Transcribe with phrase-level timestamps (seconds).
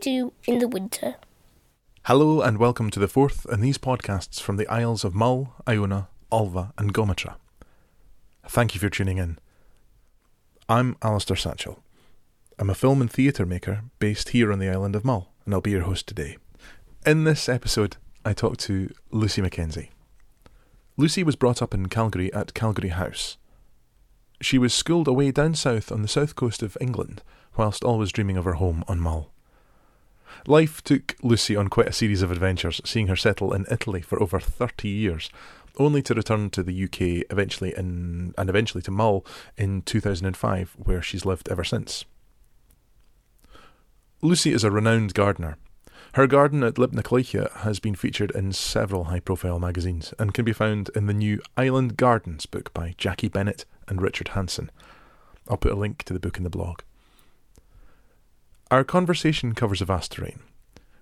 [0.00, 1.16] do in the winter.
[2.04, 6.08] Hello and welcome to the fourth in these podcasts from the Isles of Mull, Iona,
[6.32, 7.34] Ulva, and Gometra.
[8.48, 9.38] Thank you for tuning in.
[10.70, 11.80] I'm Alistair Satchell.
[12.58, 15.60] I'm a film and theatre maker based here on the island of Mull, and I'll
[15.60, 16.38] be your host today.
[17.04, 19.90] In this episode, I talk to Lucy Mackenzie.
[20.96, 23.36] Lucy was brought up in Calgary at Calgary House.
[24.40, 27.22] She was schooled away down south on the south coast of England,
[27.58, 29.30] whilst always dreaming of her home on Mull.
[30.46, 34.22] Life took Lucy on quite a series of adventures, seeing her settle in Italy for
[34.22, 35.30] over 30 years,
[35.78, 39.24] only to return to the UK eventually in, and eventually to Mull
[39.56, 42.04] in 2005, where she's lived ever since.
[44.22, 45.56] Lucy is a renowned gardener.
[46.14, 50.34] Her garden at Lip na Cloiche has been featured in several high profile magazines and
[50.34, 54.70] can be found in the new Island Gardens book by Jackie Bennett and Richard Hanson.
[55.48, 56.80] I'll put a link to the book in the blog.
[58.70, 60.38] Our conversation covers a vast terrain.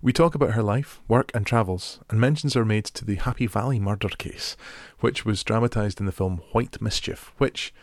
[0.01, 3.47] We talk about her life, work, and travels, and mentions are made to the Happy
[3.47, 4.57] Valley murder case,
[5.01, 7.75] which was dramatised in the film White Mischief, which,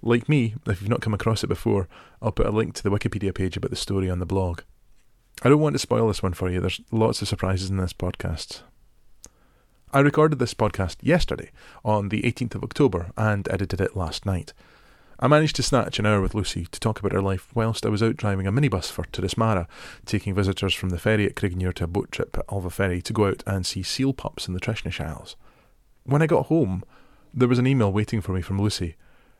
[0.00, 1.88] like me, if you've not come across it before,
[2.22, 4.62] I'll put a link to the Wikipedia page about the story on the blog.
[5.42, 7.92] I don't want to spoil this one for you, there's lots of surprises in this
[7.92, 8.62] podcast.
[9.92, 11.50] I recorded this podcast yesterday,
[11.84, 14.54] on the 18th of October, and edited it last night.
[15.18, 17.88] I managed to snatch an hour with Lucy to talk about her life whilst I
[17.88, 19.68] was out driving a minibus for Turus Mara,
[20.04, 23.12] taking visitors from the ferry at Craignure to a boat trip at Ulva Ferry to
[23.12, 25.36] go out and see seal pups in the Treshnish Isles.
[26.04, 26.84] When I got home,
[27.32, 28.96] there was an email waiting for me from Lucy,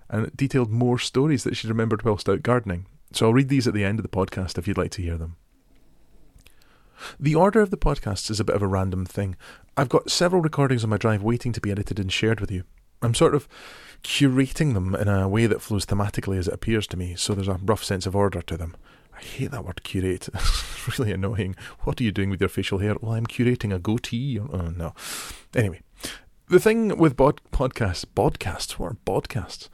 [0.08, 2.86] and it detailed more stories that she remembered whilst out gardening.
[3.12, 5.16] So I'll read these at the end of the podcast if you'd like to hear
[5.16, 5.36] them.
[7.18, 9.36] The order of the podcasts is a bit of a random thing.
[9.76, 12.64] I've got several recordings on my drive waiting to be edited and shared with you.
[13.02, 13.48] I'm sort of
[14.02, 17.48] curating them in a way that flows thematically as it appears to me, so there's
[17.48, 18.76] a rough sense of order to them.
[19.16, 20.28] I hate that word curate.
[20.34, 21.56] it's really annoying.
[21.80, 22.96] What are you doing with your facial hair?
[23.00, 24.38] Well, I'm curating a goatee.
[24.40, 24.94] Oh, no.
[25.54, 25.80] Anyway,
[26.48, 29.68] the thing with bod- podcasts, podcasts, what podcasts?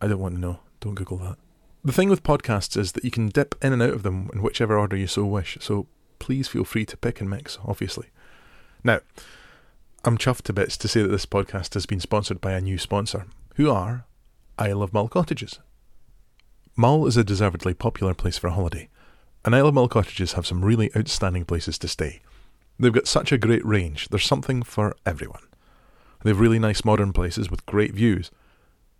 [0.00, 0.60] I don't want to know.
[0.80, 1.36] Don't Google that.
[1.84, 4.42] The thing with podcasts is that you can dip in and out of them in
[4.42, 5.86] whichever order you so wish, so
[6.18, 8.08] please feel free to pick and mix, obviously.
[8.84, 9.00] Now,
[10.04, 12.76] I'm chuffed to bits to say that this podcast has been sponsored by a new
[12.76, 14.04] sponsor, who are
[14.58, 15.60] Isle of Mull Cottages.
[16.74, 18.88] Mull is a deservedly popular place for a holiday,
[19.44, 22.20] and Isle of Mull Cottages have some really outstanding places to stay.
[22.80, 25.46] They've got such a great range, there's something for everyone.
[26.24, 28.32] They've really nice modern places with great views.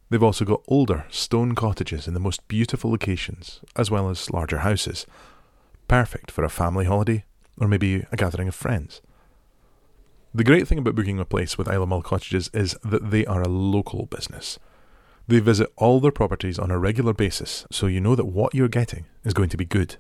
[0.09, 4.59] They've also got older stone cottages in the most beautiful locations, as well as larger
[4.59, 5.05] houses.
[5.89, 7.25] Perfect for a family holiday
[7.59, 9.01] or maybe a gathering of friends.
[10.35, 13.27] The great thing about booking a place with Isle of Mull Cottages is that they
[13.27, 14.59] are a local business.
[15.29, 18.69] They visit all their properties on a regular basis, so you know that what you're
[18.69, 19.97] getting is going to be good.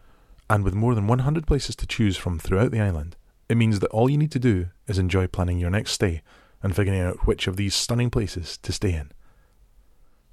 [0.49, 3.15] And with more than 100 places to choose from throughout the island,
[3.51, 6.23] it means that all you need to do is enjoy planning your next stay
[6.63, 9.13] and figuring out which of these stunning places to stay in.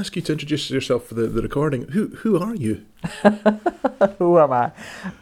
[0.05, 1.87] Ask you to introduce yourself for the, the recording?
[1.89, 2.85] Who who are you?
[4.19, 4.71] Who am I?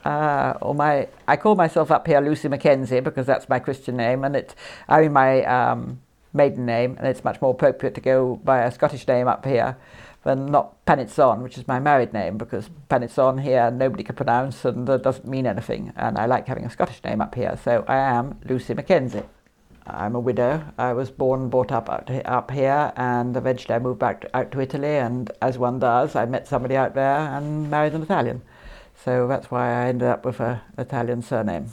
[0.04, 4.36] Uh, my I call myself up here Lucy Mackenzie because that's my Christian name, and
[4.36, 4.54] it
[4.90, 6.02] I mean my um,
[6.34, 9.78] maiden name, and it's much more appropriate to go by a Scottish name up here
[10.26, 14.90] than not Penitson, which is my married name, because Penitson here nobody can pronounce and
[14.90, 17.96] uh, doesn't mean anything, and I like having a Scottish name up here, so I
[17.96, 19.24] am Lucy Mackenzie.
[19.86, 20.64] I'm a widow.
[20.78, 24.38] I was born and brought up out up here, and eventually I moved back to,
[24.38, 24.98] out to Italy.
[24.98, 28.42] And as one does, I met somebody out there and married an Italian.
[29.04, 31.72] So that's why I ended up with an Italian surname.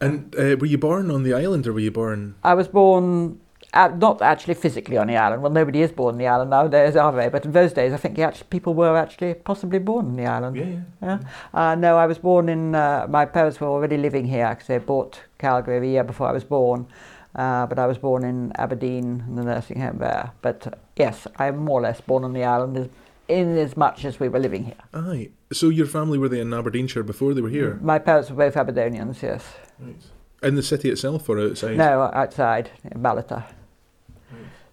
[0.00, 2.34] And uh, were you born on the island or were you born?
[2.42, 3.40] I was born
[3.74, 5.42] uh, not actually physically on the island.
[5.42, 7.28] Well, nobody is born on the island nowadays, are they?
[7.28, 10.56] But in those days, I think actually people were actually possibly born on the island.
[10.56, 10.80] Yeah, yeah.
[11.02, 11.18] yeah?
[11.52, 12.74] Uh, no, I was born in.
[12.74, 16.32] Uh, my parents were already living here because they bought Calgary a year before I
[16.32, 16.86] was born.
[17.34, 20.32] Uh, but I was born in Aberdeen, in the nursing home there.
[20.40, 22.88] But uh, yes, I'm more or less born on the island, as-
[23.28, 24.76] in as much as we were living here.
[24.94, 25.30] Aye.
[25.52, 27.74] So your family were they in Aberdeenshire before they were here?
[27.82, 29.44] My parents were both Aberdonians, yes.
[29.80, 29.96] Right.
[30.42, 31.76] In the city itself or outside?
[31.76, 33.44] No, outside, in Ballater.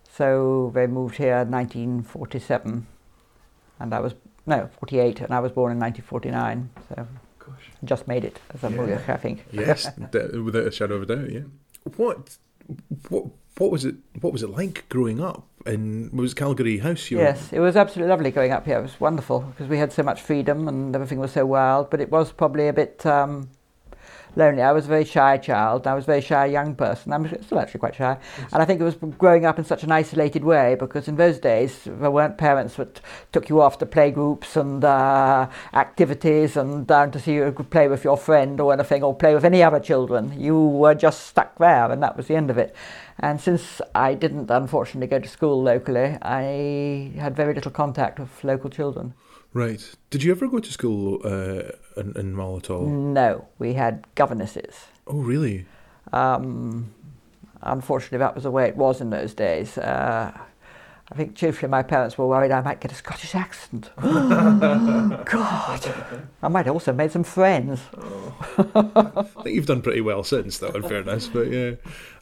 [0.10, 2.86] So they moved here in 1947,
[3.80, 4.14] and I was
[4.46, 6.70] no 48, and I was born in 1949.
[6.90, 7.08] So
[7.40, 7.70] Gosh.
[7.84, 9.02] just made it as a Yeah.
[9.08, 9.46] I think.
[9.52, 11.32] Yes, without a shadow of a doubt.
[11.32, 11.42] Yeah.
[11.96, 12.38] What,
[13.10, 13.26] what,
[13.58, 13.96] what was it?
[14.22, 15.48] What was it like growing up?
[15.66, 17.10] in was Calgary House?
[17.10, 18.80] You were- Yes, it was absolutely lovely growing up here.
[18.80, 21.90] It was wonderful because we had so much freedom and everything was so wild.
[21.90, 23.50] But it was probably a bit um,
[24.36, 24.62] lonely.
[24.62, 25.88] I was a very shy child.
[25.88, 27.14] I was a very shy young person.
[27.14, 28.18] I'm still actually quite shy.
[28.52, 31.40] And I think it was growing up in such an isolated way because in those
[31.40, 33.02] days there weren't parents that
[33.32, 37.70] took you off to play groups and uh, activities and down to see you could
[37.70, 40.40] play with your friend or anything or play with any other children.
[40.40, 42.76] You were just stuck there and that was the end of it.
[43.20, 48.44] And since I didn't unfortunately go to school locally, I had very little contact with
[48.44, 49.14] local children.
[49.54, 49.88] Right.
[50.10, 52.88] Did you ever go to school uh, in, in Mull at all?
[52.88, 54.86] No, we had governesses.
[55.06, 55.66] Oh, really?
[56.12, 56.92] Um,
[57.62, 59.78] unfortunately, that was the way it was in those days.
[59.78, 60.32] Uh,
[61.12, 63.92] I think chiefly my parents were worried I might get a Scottish accent.
[63.98, 65.96] God,
[66.42, 67.80] I might also have made some friends.
[68.58, 70.70] I think you've done pretty well since, though.
[70.70, 71.72] In fairness, but yeah.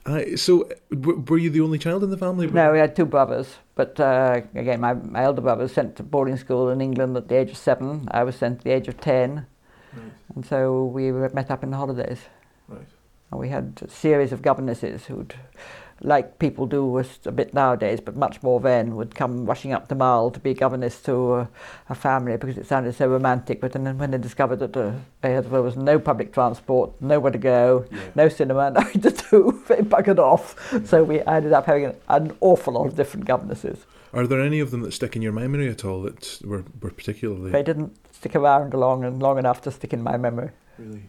[0.06, 2.48] Uh, so, w- were you the only child in the family?
[2.48, 6.04] No, we had two brothers, but uh, again, my, my elder brother was sent to
[6.04, 8.08] boarding school in England at the age of seven.
[8.12, 9.48] I was sent at the age of ten,
[9.92, 10.12] Right.
[10.36, 12.20] and so we met up in the holidays.
[12.68, 12.86] Right.
[13.32, 15.34] And we had a series of governesses who'd,
[16.04, 19.88] like people do with a bit nowadays, but much more then, would come rushing up
[19.88, 21.50] the mile to be governess to a,
[21.90, 23.62] a family because it sounded so romantic.
[23.62, 27.32] But then when they discovered that uh, they had, there was no public transport, nowhere
[27.32, 28.00] to go, Yeah.
[28.16, 30.56] no cinema, nothing to do, they buggered off.
[30.88, 33.86] So we ended up having an, an awful lot of different governesses.
[34.14, 36.90] Are there any of them that stick in your memory at all that were, were
[36.92, 37.52] particularly?
[37.52, 40.50] They didn't stick around long and long enough to stick in my memory.
[40.78, 41.04] Really?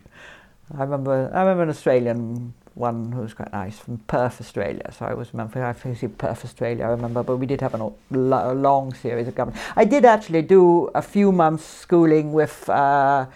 [0.77, 4.91] I remember, I remember an Australian one who was quite nice from Perth, Australia.
[4.97, 7.81] So I always remember, I see Perth, Australia, I remember, but we did have an,
[7.83, 9.63] a long series of government.
[9.77, 13.27] I did actually do a few months schooling with uh,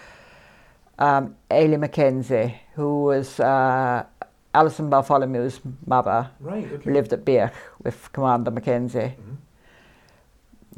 [0.99, 4.05] um, Ailey Mackenzie, who was uh,
[4.55, 6.65] Alison Bartholomew's mother, Right.
[6.65, 9.15] who lived at Birch with Commander Mackenzie,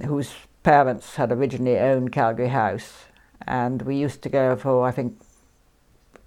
[0.04, 0.32] whose
[0.62, 3.04] parents had originally owned Calgary House.
[3.46, 5.20] And we used to go for, I think,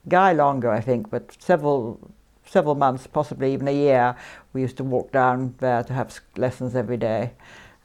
[0.10, 2.00] Guy longer, I think, but several
[2.52, 4.16] several months, possibly even a year,
[4.54, 7.32] we used to walk down there to have lessons every day.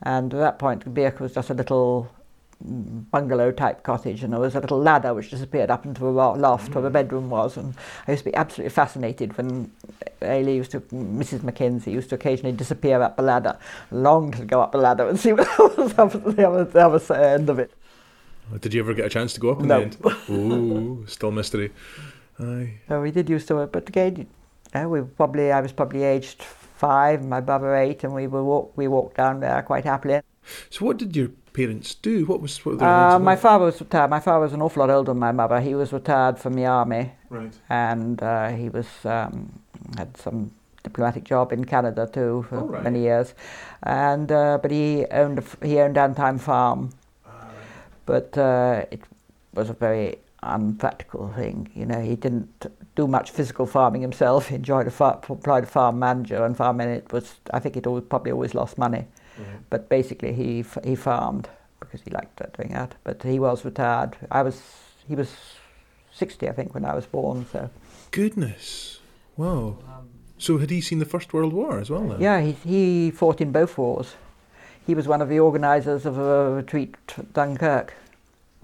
[0.02, 2.10] And at that point, the Birk was just a little
[2.66, 6.10] mm, bungalow type cottage, and there was a little ladder which disappeared up into a
[6.10, 7.56] loft where the bedroom was.
[7.56, 7.74] And
[8.06, 9.70] I used to be absolutely fascinated when
[10.20, 11.42] Ailey used to, Mrs.
[11.44, 13.56] Mackenzie used to occasionally disappear up the ladder,
[13.90, 16.80] longed to go up the ladder and see what was up at the other, the
[16.86, 17.70] other end of it.
[18.60, 19.78] Did you ever get a chance to go up in No.
[19.78, 19.96] the end?
[20.28, 21.72] Oh, still mystery.
[22.38, 22.74] Aye.
[22.88, 24.26] So we did used to, but again,
[24.74, 28.72] know, we probably I was probably aged five, my brother eight, and we were walk,
[28.76, 30.20] we walked down there quite happily.
[30.70, 32.24] So, what did your parents do?
[32.26, 34.10] What was what were their Uh, my father was retired.
[34.10, 35.60] My father was an awful lot older than my mother.
[35.60, 37.52] He was retired from the army, Right.
[37.68, 39.52] and uh, he was um,
[39.96, 40.50] had some
[40.84, 42.82] diplomatic job in Canada too for right.
[42.84, 43.34] many years,
[43.82, 46.90] and uh, but he owned a he owned Antime Farm,
[48.04, 49.00] but uh, it
[49.54, 51.68] was a very unpractical thing.
[51.74, 54.48] You know, he didn't do much physical farming himself.
[54.48, 57.36] He enjoyed a far, employed a farm manager, and farming it was.
[57.52, 59.06] I think it always, probably always lost money.
[59.40, 59.56] Mm-hmm.
[59.70, 61.48] But basically, he he farmed
[61.78, 62.96] because he liked doing that.
[63.04, 64.16] But he was retired.
[64.30, 64.60] I was
[65.06, 65.30] he was
[66.12, 67.46] sixty, I think, when I was born.
[67.52, 67.70] So
[68.10, 69.00] Goodness.
[69.36, 69.76] Wow.
[70.38, 72.20] So, had he seen the First World War as well then?
[72.20, 74.14] yeah, he he fought in both wars.
[74.86, 77.94] He was one of the organisers of a retreat to Dunkirk.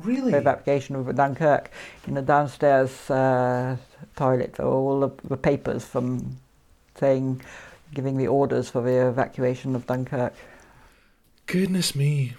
[0.05, 0.33] Really?
[0.33, 1.71] the evacuation of Dunkirk.
[2.07, 3.77] In the downstairs uh,
[4.17, 6.37] toilet there were all the, the papers from
[6.99, 7.41] saying,
[7.95, 10.35] giving the orders for the evacuation of Dunkirk.
[11.47, 12.35] Goodness me.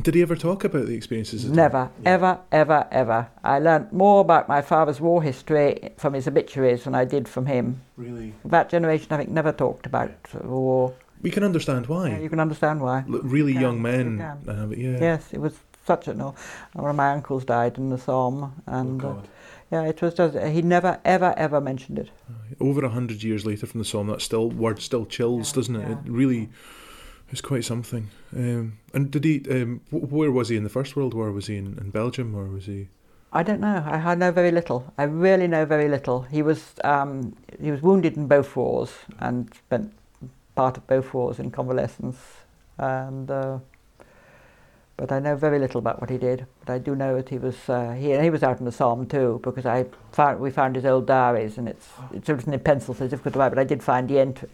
[0.00, 1.44] Did he ever talk about the experiences?
[1.44, 2.10] Never, Yeah.
[2.10, 3.28] ever, ever, ever.
[3.42, 7.46] I learnt more about my father's war history from his obituaries than I did from
[7.46, 7.80] him.
[7.96, 8.32] Really?
[8.44, 10.94] That generation, I think, never talked about the war.
[11.22, 12.10] We can understand why.
[12.10, 12.98] Yeah, You can understand why.
[13.08, 14.38] L- really You young can, men.
[14.46, 14.50] you.
[14.52, 14.98] Uh, yeah.
[15.00, 15.54] Yes, it was
[15.90, 16.34] such a no.
[16.74, 19.14] One of my uncles died in the Somme, Oh, and uh,
[19.72, 22.10] yeah, it was just he never, ever, ever mentioned it.
[22.60, 25.76] Over a hundred years later from the Somme, that still word still chills, Yeah, doesn't
[25.76, 25.88] it?
[25.88, 25.92] yeah.
[26.06, 26.48] It really
[27.32, 28.04] is quite something.
[28.36, 29.34] Um, and did he?
[29.50, 31.32] Um, wh- where was he in the First World War?
[31.32, 32.88] Was he in, in Belgium or was he?
[33.32, 33.78] I don't know.
[33.94, 34.80] I, I know very little.
[34.98, 36.22] I really know very little.
[36.36, 39.92] He was um, he was wounded in both wars and spent
[40.54, 42.18] part of both wars in convalescence.
[42.78, 43.58] And uh,
[45.00, 46.46] but I know very little about what he did.
[46.60, 49.06] But I do know that he was uh, he he was out in the Somme
[49.06, 52.94] too because I found we found his old diaries and it's it's written in pencil
[52.94, 53.48] so it's difficult to write.
[53.48, 54.50] But I did find the entry.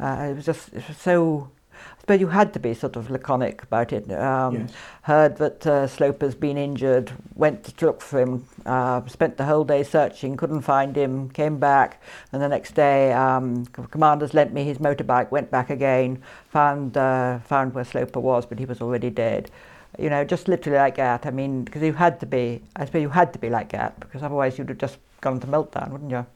[0.00, 1.50] Uh, it was just it was so.
[1.74, 4.10] I suppose you had to be sort of laconic about it.
[4.12, 4.72] Um, Yes.
[5.02, 9.64] Heard that uh, Sloper's been injured, went to look for him, uh, spent the whole
[9.64, 12.00] day searching, couldn't find him, came back,
[12.32, 17.40] and the next day um, commanders lent me his motorbike, went back again, found uh,
[17.40, 19.50] found where Sloper was, but he was already dead.
[19.98, 21.26] You know, just literally like that.
[21.26, 24.00] I mean, because you had to be, I suppose you had to be like that,
[24.00, 26.26] because otherwise you'd have just gone to meltdown, wouldn't you?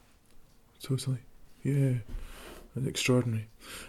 [0.81, 1.17] Totally.
[1.63, 1.93] Yeah.
[2.75, 3.47] That's extraordinary.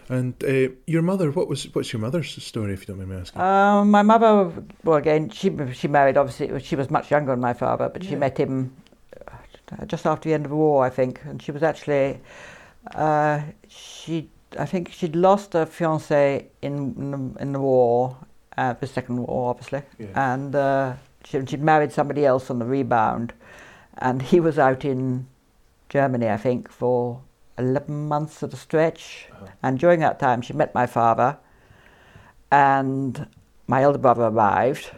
[0.09, 3.17] And uh, your mother, what was what's your mother's story, if you don't mind me
[3.17, 3.39] asking?
[3.41, 4.51] Um, my mother,
[4.83, 6.17] well, again, she she married.
[6.17, 8.17] Obviously, she was much younger than my father, but she Yeah.
[8.17, 8.73] met him
[9.27, 11.21] uh, just after the end of the war, I think.
[11.25, 12.19] And she was actually,
[12.95, 18.17] uh, she, I think she'd lost her fiance in in in the war,
[18.59, 20.33] uh, the second war, obviously, Yeah.
[20.33, 20.93] and uh,
[21.25, 23.33] she, she'd married somebody else on the rebound,
[23.97, 25.27] and he was out in
[25.89, 27.21] Germany, I think, for
[27.57, 29.27] eleven months at a stretch.
[29.31, 29.47] Uh-huh.
[29.63, 31.37] And during that time, she met my father,
[32.51, 33.27] and
[33.67, 34.91] my elder brother arrived.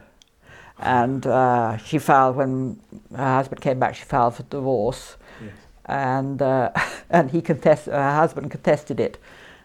[0.84, 2.80] And uh, she filed, when
[3.16, 5.18] her husband came back, she filed for divorce.
[5.44, 5.54] Yes.
[5.86, 6.72] And, uh,
[7.10, 9.20] and he contest, her husband contested it.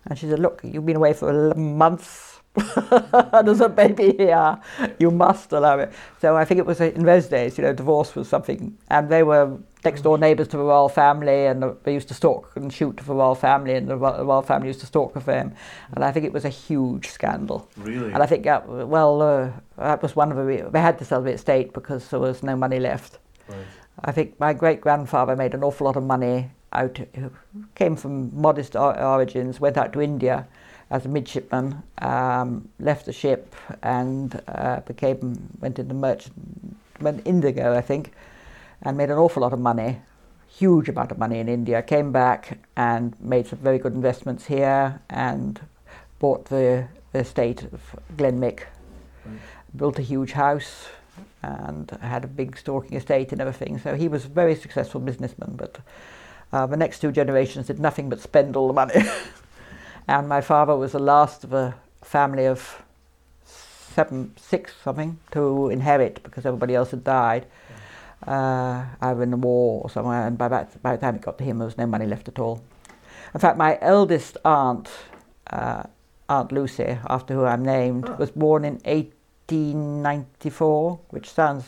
[0.04, 2.35] And she said, Look, you've been away for 11 months.
[3.44, 4.58] There's a baby here.
[4.98, 5.92] You must allow it.
[6.20, 8.76] So I think it was uh, in those days, you know, divorce was something.
[8.88, 12.50] And they were next door neighbours to the royal family, and they used to stalk
[12.56, 15.54] and shoot the royal family, and the royal family used to stalk for them.
[15.94, 17.68] And I think it was a huge scandal.
[17.76, 18.12] Really?
[18.12, 20.44] And I think, that, well, uh, that was one of the.
[20.44, 23.18] Re- they had to sell the estate because there was no money left.
[23.48, 23.58] Right.
[24.04, 26.98] I think my great grandfather made an awful lot of money out,
[27.74, 30.46] came from modest origins, went out to India
[30.90, 36.34] as a midshipman, um, left the ship and uh, became, went into merchant,
[37.00, 38.12] went indigo, I think,
[38.82, 40.00] and made an awful lot of money,
[40.48, 41.82] huge amount of money in India.
[41.82, 45.60] Came back and made some very good investments here and
[46.18, 47.80] bought the, the estate of
[48.16, 48.64] Glenmuick,
[49.24, 49.38] Right.
[49.76, 50.86] built a huge house
[51.42, 53.80] and had a big stalking estate and everything.
[53.80, 55.78] So he was a very successful businessman, but
[56.52, 58.94] uh, the next two generations did nothing but spend all the money.
[60.08, 62.82] and my father was the last of a family of
[63.44, 67.46] seven, six something to inherit because everybody else had died.
[68.26, 71.36] Uh, either in the war or somewhere, and by, that, by the time it got
[71.38, 72.62] to him, there was no money left at all.
[73.34, 74.88] In fact, my eldest aunt,
[75.50, 75.82] uh,
[76.28, 78.16] Aunt Lucy, after who I'm named, Ah.
[78.16, 81.64] was born in 1894, which sounds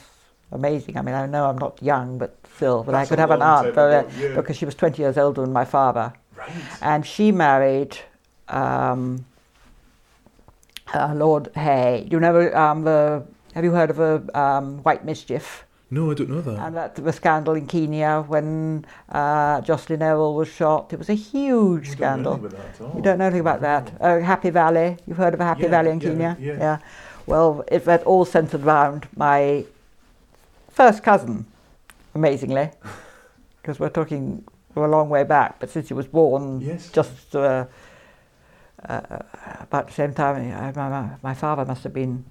[0.51, 0.97] amazing.
[0.97, 3.43] I mean, I know I'm not young, but still, but That's I could have an
[3.43, 4.03] aunt uh,
[4.35, 6.13] because she was 20 years older than my father.
[6.37, 6.51] Right.
[6.81, 7.99] And she married
[8.49, 9.25] um,
[10.95, 12.07] uh, Lord Hay.
[12.09, 13.25] Do you know um, the?
[13.55, 15.65] Have you heard of a um, White Mischief?
[15.91, 16.59] No, I don't know that.
[16.67, 20.93] And that the scandal in Kenya when uh, Josslyn Erroll was shot.
[20.93, 22.33] It was a huge don't scandal.
[22.81, 22.93] all.
[22.95, 23.93] You don't know anything about that?
[24.01, 24.99] Uh, Happy Valley.
[25.07, 26.37] You've heard of a Happy Yeah, Valley in yeah, Kenya?
[26.39, 26.79] yeah.
[27.27, 29.65] Well, it that all centred around my
[30.71, 31.47] first cousin,
[32.15, 32.71] amazingly,
[33.63, 35.59] because we're talking we're a long way back.
[35.59, 36.91] But since he was born, Yes.
[36.91, 37.65] just uh,
[38.89, 39.19] uh,
[39.61, 42.25] about the same time, I, my, my father must have been,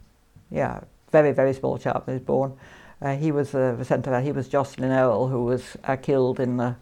[0.51, 2.57] yeah, very very small child when he was born.
[3.01, 4.09] Uh, he was uh, the centre.
[4.09, 4.23] of that.
[4.23, 6.75] He was Jocelyn Earl, who was uh, killed in the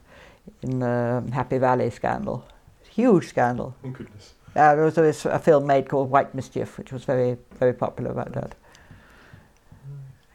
[0.62, 2.46] in the Happy Valley scandal.
[2.90, 3.76] Huge scandal.
[3.84, 4.34] Oh, goodness.
[4.56, 8.12] Uh, there was always a film made called White Mischief, which was very, very popular
[8.12, 8.56] about that.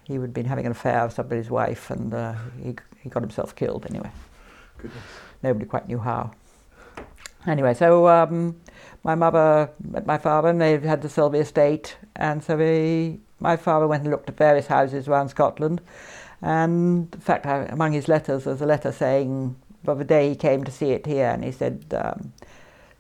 [0.04, 3.54] He had been having an affair with somebody's wife, and uh, he, he got himself
[3.54, 4.10] killed anyway.
[4.76, 5.02] Goodness.
[5.42, 6.32] Nobody quite knew how.
[7.47, 8.61] Anyway, so um,
[9.02, 13.18] my mother met my father, and they had to sell the estate, and so they,
[13.38, 15.80] my father went and looked at various houses around Scotland,
[16.42, 20.64] and in fact, I, among his letters, there's a letter saying, the day he came
[20.64, 22.32] to see it here, and he said um,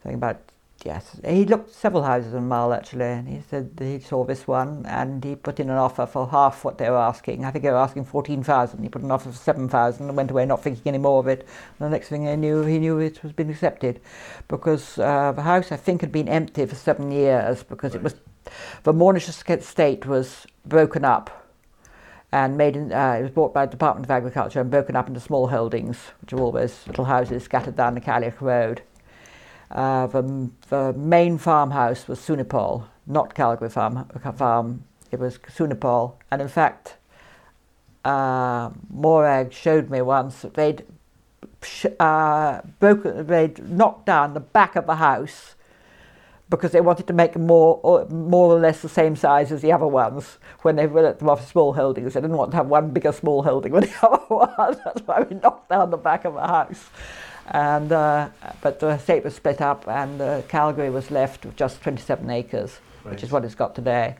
[0.02, 0.49] something about
[0.82, 4.86] Yes, he looked several houses in Mull actually, and he said he saw this one,
[4.86, 7.44] and he put in an offer for half what they were asking.
[7.44, 8.82] I think they were asking fourteen thousand.
[8.82, 11.28] He put an offer for seven thousand and went away, not thinking any more of
[11.28, 11.46] it.
[11.78, 14.00] And the next thing they knew, he knew it was been accepted,
[14.48, 18.14] because uh, the house I think had been empty for seven years because it was
[18.84, 21.46] the Mornish estate was broken up
[22.32, 25.08] and made in, uh, it was bought by the Department of Agriculture and broken up
[25.08, 28.80] into small holdings, which are all those little houses scattered down the Caliach Road.
[29.70, 34.84] Uh, the, the main farmhouse was Sunipol, not Calgary farm, farm.
[35.12, 36.96] It was Sunipol, and in fact,
[38.04, 40.84] uh, Morag showed me once that they'd
[42.00, 45.54] uh, broken, they'd knocked down the back of the house
[46.48, 49.70] because they wanted to make more or more or less the same size as the
[49.70, 52.14] other ones when they were them off small holdings.
[52.14, 54.80] They didn't want to have one bigger small holding than the other one.
[54.84, 56.90] That's why we knocked down the back of the house.
[57.50, 58.28] And uh,
[58.60, 62.78] but the estate was split up, and uh, Calgary was left with just 27 acres,
[63.02, 64.16] which is what it's got today.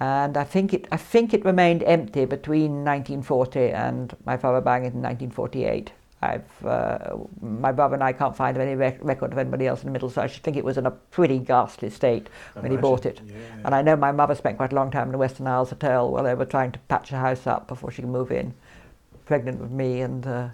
[0.00, 4.84] And I think it I think it remained empty between 1940 and my father buying
[4.84, 5.92] it in 1948.
[6.22, 9.86] I've uh, my brother and I can't find any rec- record of anybody else in
[9.86, 12.78] the middle, so I should think it was in a pretty ghastly state when he
[12.78, 13.20] bought it.
[13.26, 13.34] Yeah.
[13.64, 16.10] And I know my mother spent quite a long time in the Western Isles Hotel
[16.10, 18.54] while they were trying to patch the house up before she could move in,
[19.26, 20.48] pregnant with me, and uh,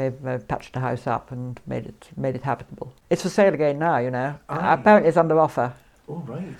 [0.00, 2.92] they've uh, patched the house up and made it made it habitable.
[3.10, 4.38] It's for sale again now, you know.
[4.48, 4.74] Aye.
[4.74, 5.72] Apparently, it's under offer.
[6.08, 6.56] Oh right.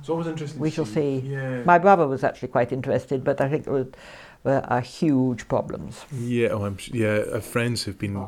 [0.00, 0.60] It's always interesting.
[0.60, 1.18] We to shall see.
[1.18, 1.62] Yeah.
[1.64, 3.88] My brother was actually quite interested, but I think there were,
[4.42, 6.04] there are huge problems.
[6.12, 7.24] Yeah, oh, I'm, yeah.
[7.34, 8.26] I friends who've been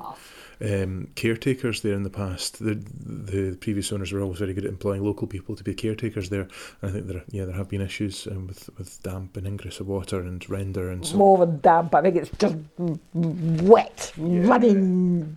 [0.61, 2.58] um, caretakers there in the past.
[2.58, 6.28] The the previous owners were always very good at employing local people to be caretakers
[6.30, 6.49] there.
[6.82, 9.80] And I think there, yeah, there have been issues um, with with damp and ingress
[9.80, 11.16] of water and render and so.
[11.16, 12.56] More than damp, I think it's just
[13.14, 14.46] wet, Yeah.
[14.46, 15.37] running,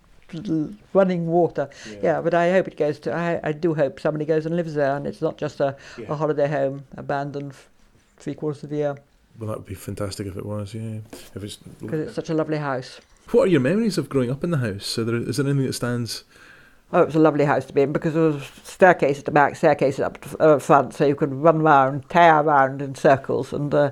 [0.93, 1.69] running water.
[2.01, 3.13] Yeah, but I hope it goes to.
[3.13, 6.05] I, I do hope somebody goes and lives there, and it's not just a, Yeah.
[6.09, 7.69] a holiday home abandoned f-
[8.17, 8.95] three quarters of the year
[9.39, 10.73] Well, that would be fantastic if it was.
[10.73, 10.99] Yeah,
[11.35, 11.57] if it's.
[11.57, 12.99] because it's such a lovely house.
[13.31, 14.85] What are your memories of growing up in the house?
[14.85, 16.23] So there, is there anything that stands?
[16.93, 19.31] Oh, it was a lovely house to be in because there was staircase at the
[19.31, 23.73] back, staircase up uh, front, so you could run round, tear around in circles, and
[23.73, 23.91] uh,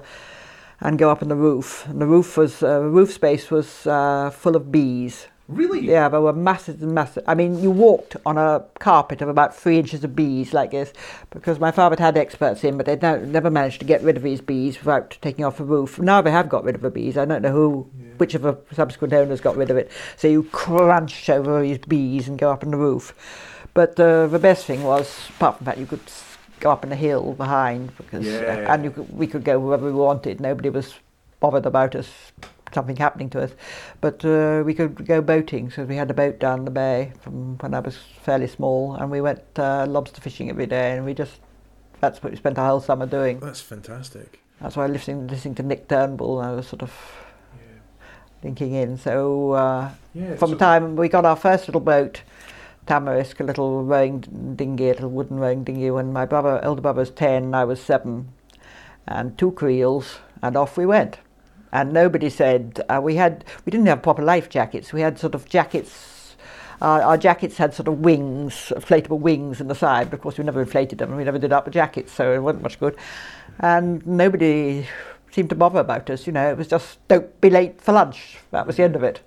[0.80, 1.86] and go up on the roof.
[1.88, 5.27] And the roof was uh, roof space was uh, full of bees.
[5.48, 5.82] Really?
[5.82, 7.24] Yeah, there were massive and massive.
[7.28, 10.92] I mean, you walked on a carpet of about three inches of bees like this,
[11.30, 14.24] because my father had had experts in, but they'd never managed to get rid of
[14.24, 16.00] these bees without taking off the roof.
[16.00, 17.16] Now they have got rid of the bees.
[17.16, 17.82] I don't know who,
[18.18, 19.92] which of the subsequent owners got rid of it.
[20.18, 23.14] So you crunch over these bees and go up on the roof.
[23.75, 26.00] But uh, the best thing was, apart from that, you could
[26.60, 28.74] go up on the hill behind, because Yeah.
[28.74, 30.40] and you could, we could go wherever we wanted.
[30.40, 30.96] Nobody was
[31.40, 32.10] bothered about us
[32.75, 33.51] something happening to us.
[34.01, 37.57] But uh, we could go boating, so we had a boat down the bay from
[37.57, 41.16] when I was fairly small, and we went uh, lobster fishing every day, and we
[41.16, 41.40] just
[42.01, 43.40] that's what we spent our whole summer doing.
[43.40, 44.40] That's fantastic.
[44.61, 46.92] That's why listening listening to Nick Turnbull, I was sort of
[48.44, 48.98] linking in.
[48.98, 50.35] So uh, Yeah.
[50.35, 52.22] from the time we got our first little boat,
[52.88, 54.20] Tamarisk, a little rowing
[54.55, 57.81] dinghy, a little wooden rowing dinghy, when my brother, elder brother was 10, I was
[57.81, 58.27] 7,
[59.07, 61.18] and two creels, and off we went.
[61.75, 65.35] And nobody said, uh, we had, we didn't have proper life jackets, we had sort
[65.35, 66.38] of jackets,
[66.81, 70.38] uh, our jackets had sort of wings, inflatable wings in the side, but of course
[70.38, 72.96] we never inflated them, we never did up the jackets, so it wasn't much good.
[73.59, 74.88] And nobody
[75.31, 78.38] seemed to bother about us, you know, it was just, don't be late for lunch,
[78.51, 79.20] that was the end of it.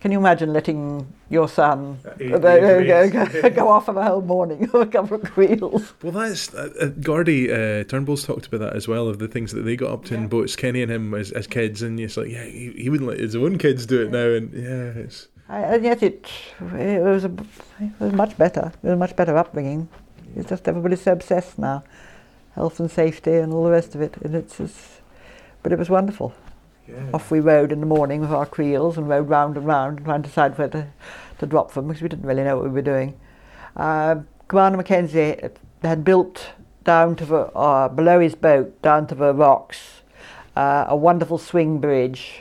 [0.00, 4.22] Can you imagine letting your son At eight uh, go, go, off for a whole
[4.22, 5.92] morning or a couple of creels?
[6.02, 9.52] Well, that's uh, uh, Gordy uh, Turnbull's talked about that as well of the things
[9.52, 10.54] that they got up to in boats.
[10.54, 13.34] Kenny and him as, as kids, and it's like, yeah, he, he wouldn't let his
[13.34, 16.28] own kids do it now, and yeah, it's I, and yet it,
[16.60, 17.32] it was a,
[17.80, 18.72] it was much better.
[18.82, 19.88] It was a much better upbringing.
[20.36, 21.82] It's just everybody's so obsessed now,
[22.54, 24.16] health and safety and all the rest of it.
[24.18, 25.00] And it's, it's
[25.62, 26.34] but it was wonderful.
[26.88, 27.10] Yeah.
[27.12, 30.22] Off we rode in the morning with our creels and rode round and round, trying
[30.22, 30.86] to decide where to,
[31.38, 33.18] to drop them because we didn't really know what we were doing.
[33.76, 34.16] Uh,
[34.48, 35.36] Commander Mackenzie
[35.82, 36.52] had built
[36.84, 40.02] down to the uh, below his boat, down to the rocks,
[40.56, 42.40] uh, a wonderful swing bridge.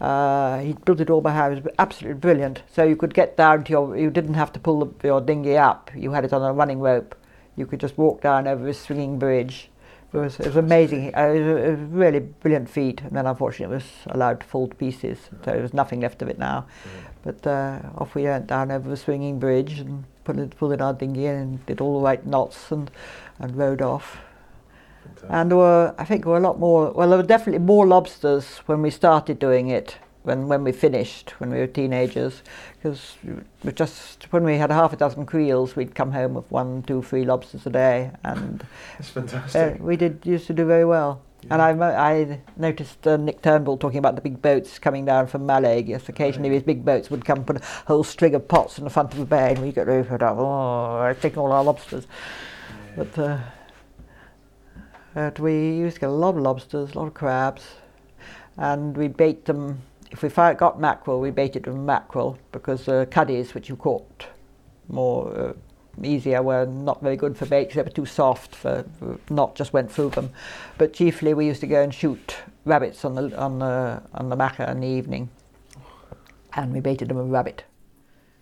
[0.00, 1.56] Uh, he built it all by hand.
[1.56, 2.62] It was absolutely brilliant.
[2.72, 3.96] So you could get down to your.
[3.96, 5.90] You didn't have to pull the, your dinghy up.
[5.94, 7.14] You had it on a running rope.
[7.54, 9.69] You could just walk down over this swinging bridge.
[10.12, 11.14] It was, it was amazing.
[11.14, 13.00] Uh, It was, a, it was a really brilliant feat.
[13.02, 15.18] And then unfortunately it was allowed to fall to pieces.
[15.30, 16.66] So there was nothing left of it now.
[17.22, 20.80] But uh, off we went down over the swinging bridge and put it, pulled in
[20.80, 22.90] our dinghy and did all the right knots and,
[23.38, 24.18] and rode off.
[25.28, 26.92] And there were, I think, there were a lot more.
[26.92, 29.96] Well, there were definitely more lobsters when we started doing it
[30.30, 32.42] than when we finished, when we were teenagers.
[32.76, 33.16] Because
[33.64, 37.02] we just when we had half a dozen creels, we'd come home with one, two,
[37.02, 38.64] three lobsters a day, and
[38.98, 39.82] It's uh, fantastic.
[39.82, 41.20] we did used to do very well.
[41.48, 45.46] And I, I noticed uh, Nick Turnbull talking about the big boats coming down from
[45.46, 45.88] Mallaig.
[45.88, 48.90] Yes, occasionally these big boats would come put a whole string of pots in the
[48.90, 50.22] front of the bay, and we get for it.
[50.22, 52.06] Oh, I take all our lobsters.
[52.94, 53.38] But, uh,
[55.14, 57.62] but we used to get a lot of lobsters, a lot of crabs,
[58.58, 59.80] and we bait them.
[60.10, 64.26] If we got mackerel, we baited them mackerel because uh, cuddies, which you caught
[64.88, 65.52] more uh,
[66.02, 69.54] easier, were not very good for bait 'cause they were too soft for, for not
[69.54, 70.30] just went through them.
[70.78, 74.36] But chiefly, we used to go and shoot rabbits on the on the on the
[74.36, 75.28] mackerel in the evening,
[76.54, 77.64] and we baited them with rabbit.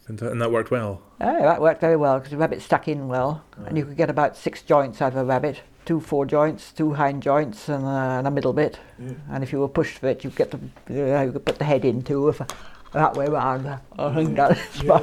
[0.08, 1.02] Fanta- and that worked well.
[1.20, 4.08] Oh, that worked very well because the rabbit stuck in well, and you could get
[4.08, 5.60] about six joints out of a rabbit.
[5.88, 8.78] Two fore joints, two hind joints, and, uh, and a middle bit.
[8.98, 9.12] Yeah.
[9.30, 10.58] And if you were pushed for it, you get the,
[10.90, 12.46] you, know, you could put the head in too a
[12.92, 13.68] that way round.
[13.98, 15.00] I think that's Yeah.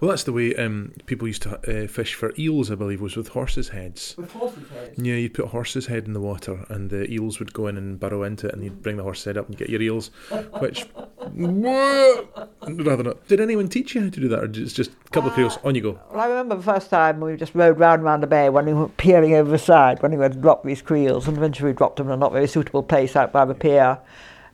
[0.00, 3.16] Well, that's the way um, people used to uh, fish for eels, I believe, was
[3.16, 4.14] with horses' heads.
[4.16, 4.98] With horses' heads.
[4.98, 7.76] Yeah, you'd put a horse's head in the water, and the eels would go in
[7.76, 10.10] and burrow into it, and you'd bring the horse's head up and get your eels.
[10.58, 10.86] Which,
[11.36, 13.26] rather not.
[13.28, 15.58] Did anyone teach you how to do that, or just just a couple of creels
[15.64, 16.00] on you go?
[16.10, 18.66] Well, I remember the first time we just rode round and round the bay when
[18.66, 21.76] we were peering over the side, when we had dropped these creels, and eventually we
[21.76, 23.98] dropped them in a not very suitable place out by the pier.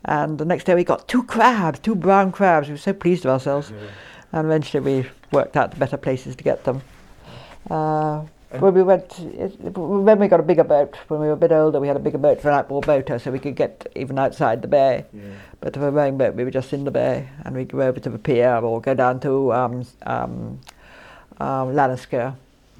[0.06, 2.68] And the next day we got two crabs, two brown crabs.
[2.68, 3.72] We were so pleased with ourselves.
[4.32, 6.80] And eventually we worked out the better places to get them.
[7.68, 8.22] Uh,
[8.60, 11.80] when we went, when we got a bigger boat, when we were a bit older,
[11.80, 14.62] we had a bigger boat for an outboard boater, so we could get even outside
[14.62, 15.04] the bay.
[15.60, 17.98] But for a rowing boat, we were just in the bay, and we'd go over
[17.98, 20.60] to the pier or go down to um, um,
[21.38, 21.76] um.
[21.76, 22.32] Okay.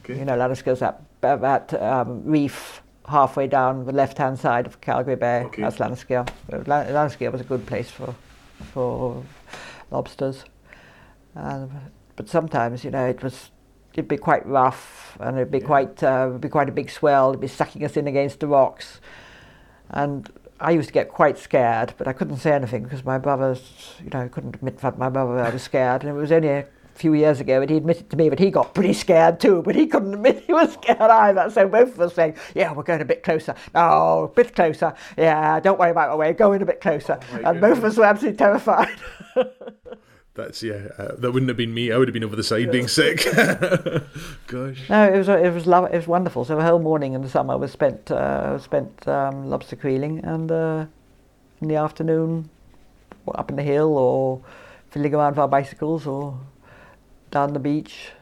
[0.07, 5.43] You know, Lannisker's that, that um, reef halfway down the left-hand side of Calgary Bay.
[5.45, 5.63] Okay.
[5.63, 6.29] That's Lannisker.
[6.53, 8.15] Uh, Lan- Lannisker was a good place for
[8.73, 9.23] for
[9.91, 10.45] lobsters.
[11.35, 11.71] And,
[12.17, 13.51] but sometimes, you know, it was
[13.93, 15.67] it'd be quite rough, and it'd be Yeah.
[15.67, 17.31] quite uh, it'd be quite a big swell.
[17.31, 19.01] It'd be sucking us in against the rocks,
[19.91, 23.95] and I used to get quite scared, but I couldn't say anything because my brothers,
[24.03, 26.67] you know, couldn't admit that my brother I was scared, and it was only a
[26.97, 29.75] few years ago that he admitted to me that he got pretty scared too, but
[29.75, 31.51] he couldn't admit he was scared either.
[31.51, 33.55] So both of us saying, "Yeah, we're going a bit closer.
[33.75, 34.95] No, a bit closer.
[35.17, 36.33] Yeah, don't worry about the way.
[36.33, 38.97] Go in a bit closer." Oh and both of us were absolutely terrified.
[40.35, 40.89] That's yeah.
[40.99, 41.91] Uh, that wouldn't have been me.
[41.91, 43.25] I would have been over the side being sick.
[44.47, 44.89] Gosh.
[44.91, 46.45] No, it was it was love, it was wonderful.
[46.45, 50.19] So the whole morning in the summer was spent uh, was spent um, lobster creeling,
[50.25, 50.87] and uh,
[51.63, 52.51] in the afternoon,
[53.35, 54.43] up in the hill or
[54.91, 56.39] fiddling around with our bicycles or
[57.31, 58.13] down the beach.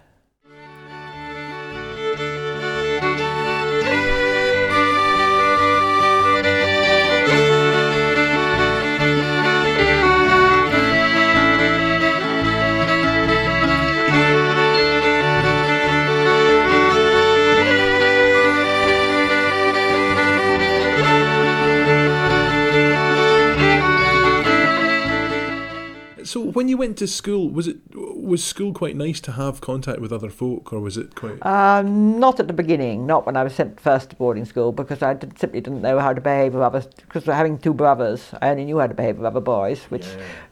[26.54, 30.12] When you went to school, was it was school quite nice to have contact with
[30.12, 31.44] other folk, or was it quite?
[31.44, 35.02] Um, not at the beginning, not when I was sent first to boarding school, because
[35.02, 36.86] I did, simply didn't know how to behave with others.
[36.86, 40.06] Because having two brothers, I only knew how to behave with other boys, which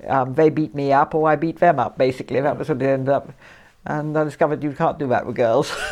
[0.07, 1.99] um, they beat me up or I beat them up.
[1.99, 3.33] Basically, that was what it ended up.
[3.85, 5.73] And I discovered you can't do that with girls.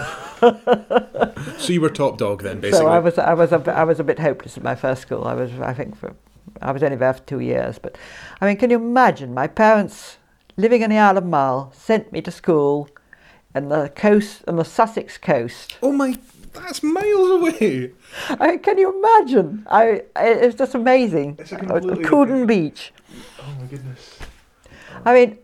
[1.58, 2.80] So you were top dog then, basically.
[2.80, 5.24] So I was, I was, a, I was a bit hopeless at my first school.
[5.24, 6.14] I was, I think, for,
[6.60, 7.78] I was only there for two years.
[7.78, 7.96] But
[8.40, 9.34] I mean, can you imagine?
[9.34, 10.18] My parents,
[10.56, 12.88] living in the Isle of Mull, sent me to school,
[13.54, 15.76] on the coast, on the Sussex coast.
[15.82, 16.16] Oh my,
[16.52, 17.92] that's miles away.
[18.28, 19.66] I mean, can you imagine?
[19.68, 21.36] I, it was just amazing.
[21.38, 22.92] It's a completely Cooden Beach.
[23.40, 24.18] Oh my goodness.
[25.04, 25.38] I mean,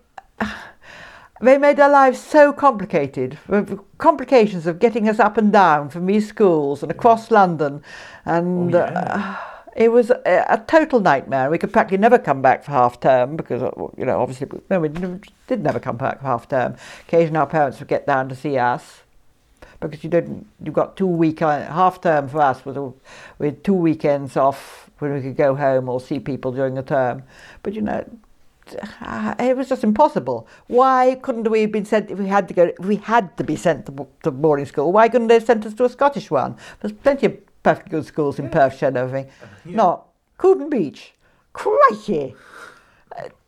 [1.40, 3.38] they made our lives so complicated.
[3.48, 7.82] The complications of getting us up and down from these schools and across London,
[8.24, 9.36] and Oh, uh,
[9.76, 11.50] it was a, a total nightmare.
[11.50, 14.80] We could practically never come back for half term because, uh, you know, obviously, no,
[14.80, 16.76] we did never come back for half term.
[17.06, 19.02] Occasionally, our parents would get down to see us.
[19.78, 22.92] Because you didn't, you got two week uh, half term for us was a,
[23.38, 26.82] we had two weekends off when we could go home or see people during the
[26.82, 27.24] term.
[27.62, 28.02] But you know,
[29.02, 30.48] uh, it was just impossible.
[30.68, 32.72] Why couldn't we have been sent if we had to go?
[32.78, 35.66] If we had to be sent to, to boarding school, why couldn't they have sent
[35.66, 36.56] us to a Scottish one?
[36.80, 39.28] There's plenty of perfectly good schools in Perthshire and everything.
[39.64, 40.06] Not
[40.38, 41.14] Cooden Beach.
[41.52, 42.36] Crikey!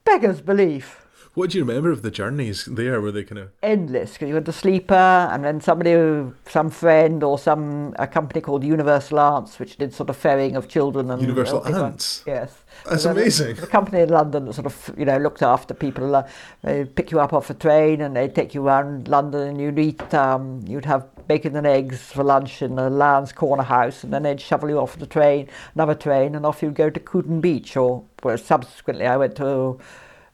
[0.04, 1.06] Beggars belief.
[1.38, 3.00] What do you remember of the journeys there?
[3.00, 3.50] Were they kind of?
[3.62, 8.40] Endless because you had the sleeper and then somebody, some friend or some a company
[8.40, 12.24] called Universal Aunts, which did sort of ferrying of children and Universal like- Aunts?
[12.26, 13.54] Yes, That's And amazing.
[13.54, 16.16] The company in London that sort of you know looked after people.
[16.16, 16.26] Uh,
[16.64, 19.78] they'd pick you up off a train and they'd take you around London and you'd
[19.78, 20.12] eat.
[20.12, 24.24] Um, you'd have bacon and eggs for lunch in the Lyons Corner House, and then
[24.24, 27.76] they'd shovel you off the train, another train, and off you'd go to Cooden Beach.
[27.76, 29.78] Or well, subsequently, I went to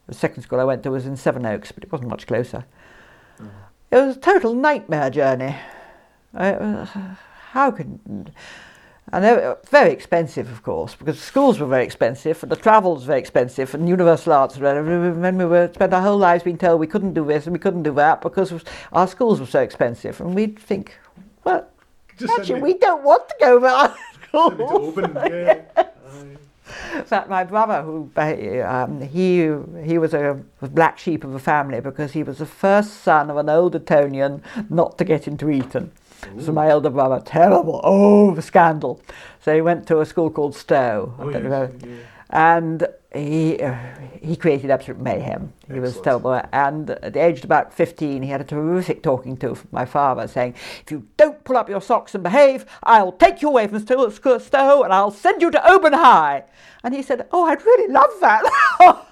[0.06, 2.64] the second school I went to was in Sevenoaks, but it wasn't much closer.
[3.90, 5.56] It was a total nightmare journey.
[6.34, 6.84] Uh,
[7.52, 8.32] how can
[9.12, 12.94] and they were very expensive, of course, because schools were very expensive, and the travel
[12.94, 14.58] was very expensive, and Universal Aunts.
[14.58, 17.58] When we were spent our whole lives being told we couldn't do this and we
[17.58, 18.52] couldn't do that because
[18.92, 20.96] our schools were so expensive, and we'd think,
[21.44, 21.68] well,
[22.38, 24.96] actually, we don't want to go to our schools.
[26.94, 28.10] In fact, my brother, who
[28.64, 29.50] um, he
[29.84, 33.36] he was a black sheep of the family because he was the first son of
[33.36, 35.92] an old Etonian not to get into Eton.
[36.40, 39.00] So my elder brother, terrible, oh, the scandal.
[39.42, 41.14] So he went to a school called Stowe.
[41.18, 41.70] I don't know.
[42.34, 43.76] And he uh,
[44.20, 45.52] he created absolute mayhem.
[45.72, 46.42] He was terrible.
[46.52, 49.84] And at the age of about 15, he had a terrific talking to from my
[49.84, 53.68] father saying, If you don't pull up your socks and behave, I'll take you away
[53.68, 56.44] from Stowe Stowe and I'll send you to Oban High.
[56.82, 59.06] And he said, Oh, I'd really love that.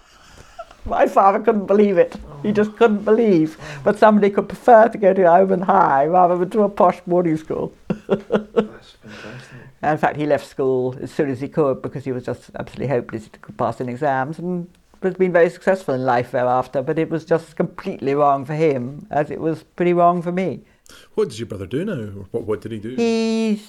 [0.84, 2.16] my father couldn't believe it.
[2.42, 6.50] He just couldn't believe that somebody could prefer to go to Oban High rather than
[6.50, 7.72] to a posh boarding school.
[8.08, 9.71] That's fantastic.
[9.82, 12.88] In fact, he left school as soon as he could because he was just absolutely
[12.88, 14.68] hopeless to pass in exams and
[15.02, 16.82] has been very successful in life thereafter.
[16.82, 20.60] But it was just completely wrong for him, as it was pretty wrong for me.
[21.14, 22.26] What does your brother do now?
[22.30, 22.94] What What did he do?
[22.94, 23.60] He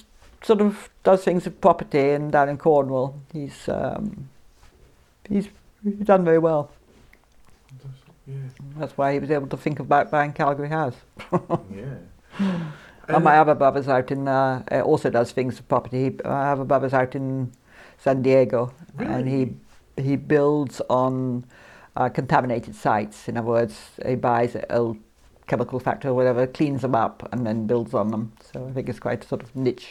[0.44, 3.20] sort of does things with property and down in Cornwall.
[3.32, 4.30] He's um,
[5.28, 5.48] he's,
[6.04, 6.72] done very well.
[8.28, 8.36] Yeah.
[8.78, 10.96] That's why he was able to think about buying Calgary House.
[11.76, 12.72] yeah.
[13.08, 16.04] And my other brother's out in, uh, also does things with property.
[16.06, 17.52] He, my other brother's out in
[17.98, 19.56] San Diego, and he
[20.02, 21.46] he builds on
[21.96, 23.28] uh, contaminated sites.
[23.28, 24.98] In other words, he buys an old
[25.48, 28.32] chemical factory or whatever, cleans them up, and then builds on them.
[28.52, 29.90] So I think it's quite a sort of niche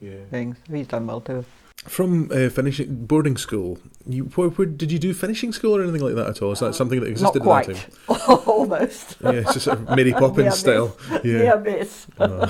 [0.00, 0.24] yeah.
[0.30, 0.56] thing.
[0.70, 1.44] He's done well too.
[1.86, 6.00] From uh, finishing boarding school, you where, where, did you do finishing school or anything
[6.00, 6.52] like that at all?
[6.52, 7.68] Is that something that existed Not quite.
[7.68, 8.38] at that time?
[8.46, 9.16] Almost.
[9.22, 10.96] Yeah, it's just sort of Mary Poppins style.
[11.22, 12.06] Yeah, miss.
[12.18, 12.46] Uh,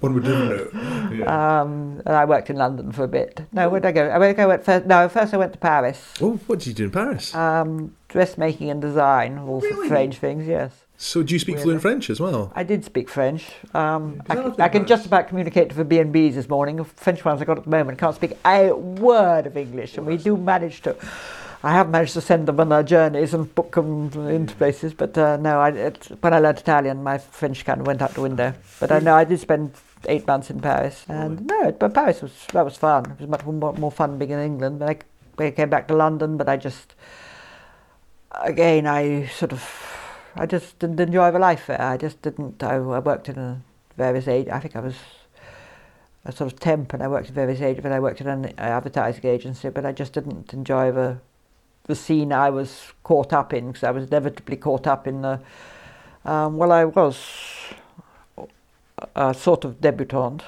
[0.00, 1.10] one would never know.
[1.12, 1.60] Yeah.
[1.60, 3.46] Um, and I worked in London for a bit.
[3.52, 4.08] No, where did I go?
[4.08, 6.14] I went, I went first, no, first I went to Paris.
[6.20, 7.34] oh, what did you do in Paris?
[7.34, 10.72] Um, dressmaking and design, all sorts of strange things, yes.
[11.00, 12.52] So, do you speak fluent French as well?
[12.56, 13.48] I did speak French.
[13.72, 16.82] Um, I, can, I can just about communicate to the B&Bs this morning.
[16.82, 20.16] French ones I got at the moment can't speak a word of English, and we
[20.16, 20.96] do manage to.
[21.62, 25.16] I have managed to send them on their journeys and book them into places, but
[25.16, 28.20] uh, no, I, it, when I learned Italian, my French kind of went out the
[28.20, 28.54] window.
[28.80, 29.74] But I know I did spend
[30.08, 33.04] eight months in Paris, and no, but Paris was that was fun.
[33.12, 34.80] It was much more, more fun being in England.
[34.80, 35.04] But
[35.38, 36.96] I, I came back to London, but I just
[38.32, 39.97] again I sort of
[40.38, 41.80] I just didn't enjoy the life there.
[41.80, 42.62] I just didn't.
[42.62, 43.60] I, I worked in a
[43.96, 44.48] various age.
[44.48, 44.94] I think I was
[46.24, 47.82] a sort of temp, and I worked in various age.
[47.82, 49.68] But I worked in an advertising agency.
[49.68, 51.18] But I just didn't enjoy the
[51.84, 55.40] the scene I was caught up in because I was inevitably caught up in the.
[56.24, 57.18] Um, well, I was
[59.14, 60.44] a sort of debutante.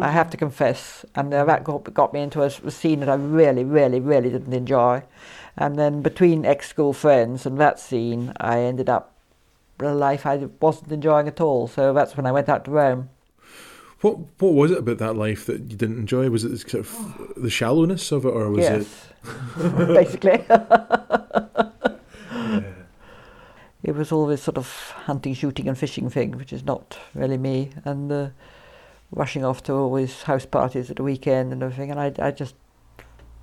[0.00, 3.14] I have to confess, and uh, that got, got me into a scene that I
[3.14, 5.02] really, really, really didn't enjoy.
[5.56, 9.15] And then between ex-school friends and that scene, I ended up a
[9.78, 11.68] life I wasn't enjoying at all.
[11.68, 13.10] So that's when I went out to Rome.
[14.00, 16.28] What What was it about that life that you didn't enjoy?
[16.30, 18.88] Was it the sort of the shallowness of it, or was it?
[19.88, 20.44] basically.
[22.48, 22.62] Yeah.
[23.82, 24.68] it was all this sort of
[25.06, 27.70] hunting, shooting, and fishing thing, which is not really me.
[27.84, 28.28] And uh,
[29.10, 32.54] rushing off to always house parties at the weekend and everything, and I, I just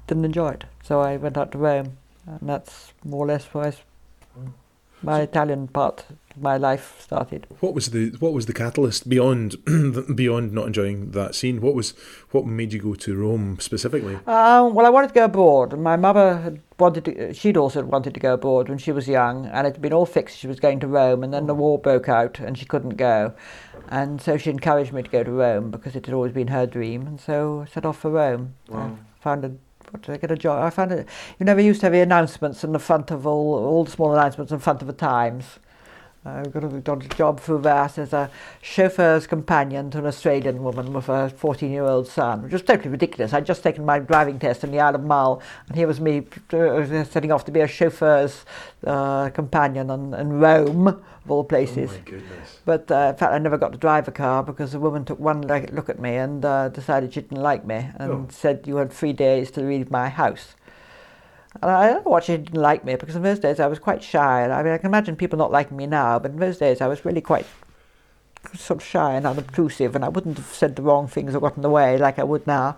[0.07, 0.65] didn't enjoy it.
[0.83, 3.77] So I went out to Rome, and that's more or less where I s
[5.01, 6.05] my Italian part
[6.39, 7.47] my life started.
[7.59, 9.57] What was the What was the catalyst beyond
[10.15, 11.61] beyond not enjoying that scene?
[11.61, 11.93] What was
[12.31, 14.15] What made you go to Rome specifically?
[14.27, 17.33] Um, well, I wanted to go abroad, my mother had wanted to.
[17.33, 20.05] She'd also wanted to go abroad when she was young, and it had been all
[20.05, 20.37] fixed.
[20.37, 23.33] She was going to Rome, and then the war broke out, and she couldn't go,
[23.89, 26.65] and so she encouraged me to go to Rome because it had always been her
[26.65, 28.55] dream, and so I set off for Rome.
[28.71, 29.51] I found a.
[29.91, 30.63] What did I get a job?
[30.63, 31.07] I found it.
[31.39, 34.13] You never used to have the announcements in the front of all all the small
[34.13, 35.59] announcements in front of the Times.
[36.25, 38.31] I got a, got a job through that as a
[38.61, 42.89] chauffeur's companion to an Australian woman with a 14 year old son, which was totally
[42.89, 43.33] ridiculous.
[43.33, 46.25] I'd just taken my driving test in the Isle of Mull, and here was me
[46.53, 48.45] uh, setting off to be a chauffeur's
[48.87, 51.91] uh, companion in, in Rome, of all places.
[52.05, 52.59] goodness!
[52.63, 55.19] But uh, in fact, I never got to drive a car because the woman took
[55.19, 58.27] one look at me and uh, decided she didn't like me and Oh.
[58.29, 60.55] said you had three days to leave my house.
[61.61, 63.79] And I don't know what she didn't like me because in those days I was
[63.79, 64.43] quite shy.
[64.43, 66.87] I mean, I can imagine people not liking me now, but in those days I
[66.87, 67.45] was really quite
[68.55, 71.55] sort of shy and unobtrusive, and I wouldn't have said the wrong things or got
[71.55, 72.77] in the way like I would now.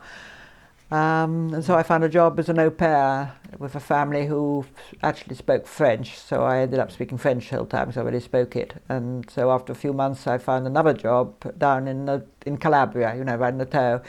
[0.92, 4.66] Um, and so I found a job as an au pair with a family who
[5.02, 6.20] actually spoke French.
[6.20, 8.76] So I ended up speaking French the whole time, I already spoke it.
[8.88, 13.16] And so after a few months, I found another job down in the, in Calabria,
[13.16, 14.04] you know, right in the.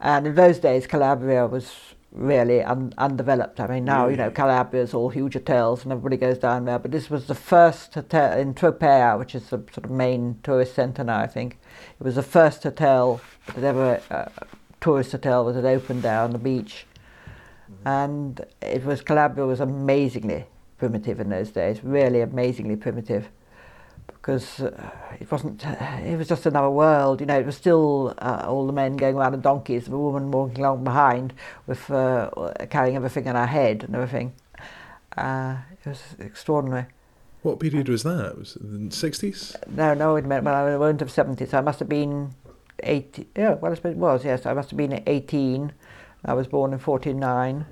[0.00, 3.60] And in those days, Calabria was really un- undeveloped.
[3.60, 4.34] I mean, now, you know, Really?
[4.34, 6.78] Calabria is all huge hotels and everybody goes down there.
[6.78, 10.74] But this was the first hotel in Tropea, which is the sort of main tourist
[10.74, 11.58] centre now, I think.
[12.00, 13.20] It was the first hotel
[13.54, 14.26] that ever, uh,
[14.80, 16.86] tourist hotel that had opened there on the beach.
[17.84, 20.46] And it was, Calabria was amazingly
[20.78, 23.28] primitive in those days, really amazingly primitive.
[24.26, 25.64] Because uh, it wasn't.
[25.64, 27.38] Uh, it was just another world, you know.
[27.38, 30.82] It was still uh, all the men going around on donkeys, the woman walking along
[30.82, 31.32] behind
[31.68, 32.30] with uh,
[32.68, 34.32] carrying everything on her head and everything.
[35.16, 36.86] Uh, it was extraordinary.
[37.42, 38.36] What period was that?
[38.36, 39.54] Was it the sixties?
[39.68, 41.54] No, no, it meant well, I went of seventies.
[41.54, 42.34] I must have been
[42.82, 43.28] eighty.
[43.36, 44.24] Yeah, well, I suppose it was.
[44.24, 45.72] Yes, I must have been eighteen.
[46.24, 47.66] I was born in forty nine.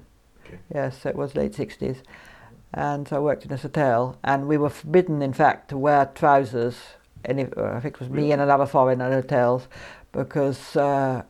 [0.46, 0.58] Okay.
[0.72, 2.04] Yes, so it was late sixties
[2.74, 6.10] and so I worked in this hotel, and we were forbidden, in fact, to wear
[6.14, 6.76] trousers.
[7.24, 9.68] Any, I think it was me and another foreigner in hotels,
[10.12, 11.22] because uh,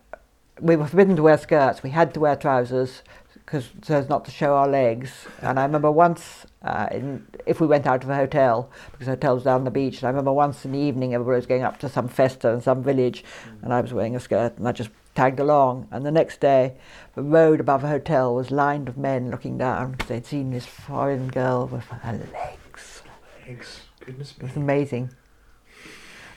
[0.61, 1.83] we were forbidden to wear skirts.
[1.83, 3.03] We had to wear trousers
[3.45, 5.27] because so as not to show our legs.
[5.43, 9.13] And I remember once, uh, in, if we went out of a hotel, because the
[9.13, 11.63] hotel was down the beach, and I remember once in the evening everybody was going
[11.63, 13.63] up to some festa in some village, mm.
[13.63, 15.89] and I was wearing a skirt, and I just tagged along.
[15.91, 16.75] And the next day,
[17.15, 20.67] the road above the hotel was lined with men looking down because they'd seen this
[20.67, 23.03] foreign girl with her legs.
[23.47, 24.45] Legs, goodness me.
[24.45, 25.11] It was amazing.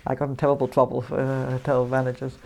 [0.05, 2.37] I got in terrible trouble for uh, hotel managers.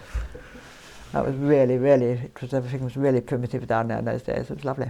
[1.14, 4.50] That was really, really, it was, everything was really primitive down there in those days.
[4.50, 4.90] It was lovely.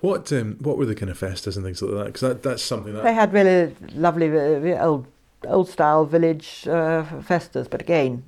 [0.00, 2.06] What um, what were the kind of festas and things like that?
[2.06, 5.06] Because that, that's something that they had really lovely uh, old
[5.46, 8.24] old style village uh, festas, but again,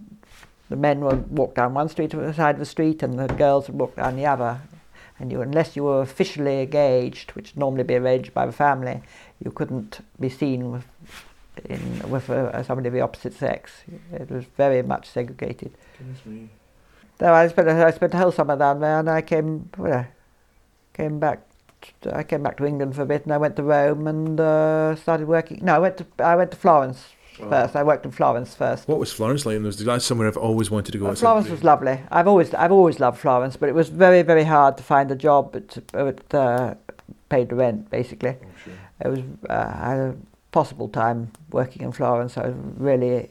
[0.68, 3.68] the men would walk down one street the side of the street and the girls
[3.68, 4.61] would walk down the other.
[5.18, 9.00] And you, unless you were officially engaged, which would normally be arranged by the family,
[9.44, 10.87] you couldn't be seen with,
[11.66, 13.85] in, with uh, somebody of the opposite sex.
[14.12, 15.72] It was very much segregated.
[15.98, 16.48] Goodness me.
[17.20, 20.07] So I spent I spent a whole summer down there, and I came well,
[20.94, 21.42] came back.
[22.00, 24.40] To, I came back to England for a bit, and I went to Rome and
[24.40, 25.61] uh, started working.
[25.62, 27.77] No, I went to I went to Florence first.
[27.77, 28.88] I worked in Florence first.
[28.88, 29.61] What was Florence like?
[29.61, 31.07] Was that somewhere I've always wanted to go?
[31.07, 32.01] Well, Florence was lovely.
[32.11, 35.16] I've always I've always loved Florence, but it was very very hard to find a
[35.16, 36.75] job that uh,
[37.29, 37.90] paid the rent.
[37.90, 38.73] Basically, oh, sure.
[39.05, 39.20] it was
[39.51, 40.16] uh, I had a
[40.53, 42.38] possible time working in Florence.
[42.38, 43.31] I was really.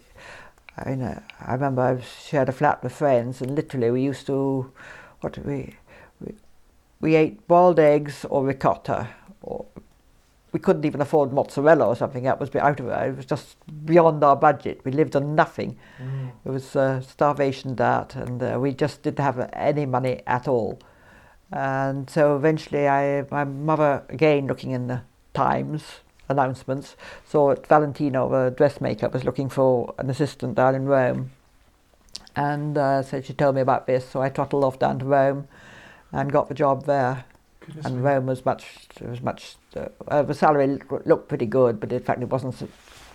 [0.76, 4.26] I mean, uh, I remember I shared a flat with friends, and literally we used
[4.26, 4.72] to,
[5.22, 5.76] what did we,
[6.20, 6.34] we,
[7.00, 9.08] we ate boiled eggs or ricotta,
[9.44, 9.68] or
[10.54, 12.24] we couldn't even afford mozzarella or something.
[12.24, 13.10] That was out of it.
[13.10, 14.82] It was just beyond our budget.
[14.86, 15.78] We lived on nothing.
[16.00, 16.32] Mm.
[16.46, 20.80] It was uh, starvation diet, and uh, we just didn't have any money at all.
[21.52, 25.02] And so eventually, I, my mother, again looking in the
[25.34, 25.84] Times
[26.30, 26.96] announcements,
[27.28, 31.32] saw that Valentino, a dressmaker, was looking for an assistant down in Rome.
[32.36, 35.48] And uh, so she told me about this, so I trottled off down to Rome
[36.12, 37.26] and got the job there.
[37.60, 38.02] Goodness and me.
[38.02, 42.30] Rome was much was much uh, the salary looked pretty good, but in fact it
[42.30, 42.70] wasn't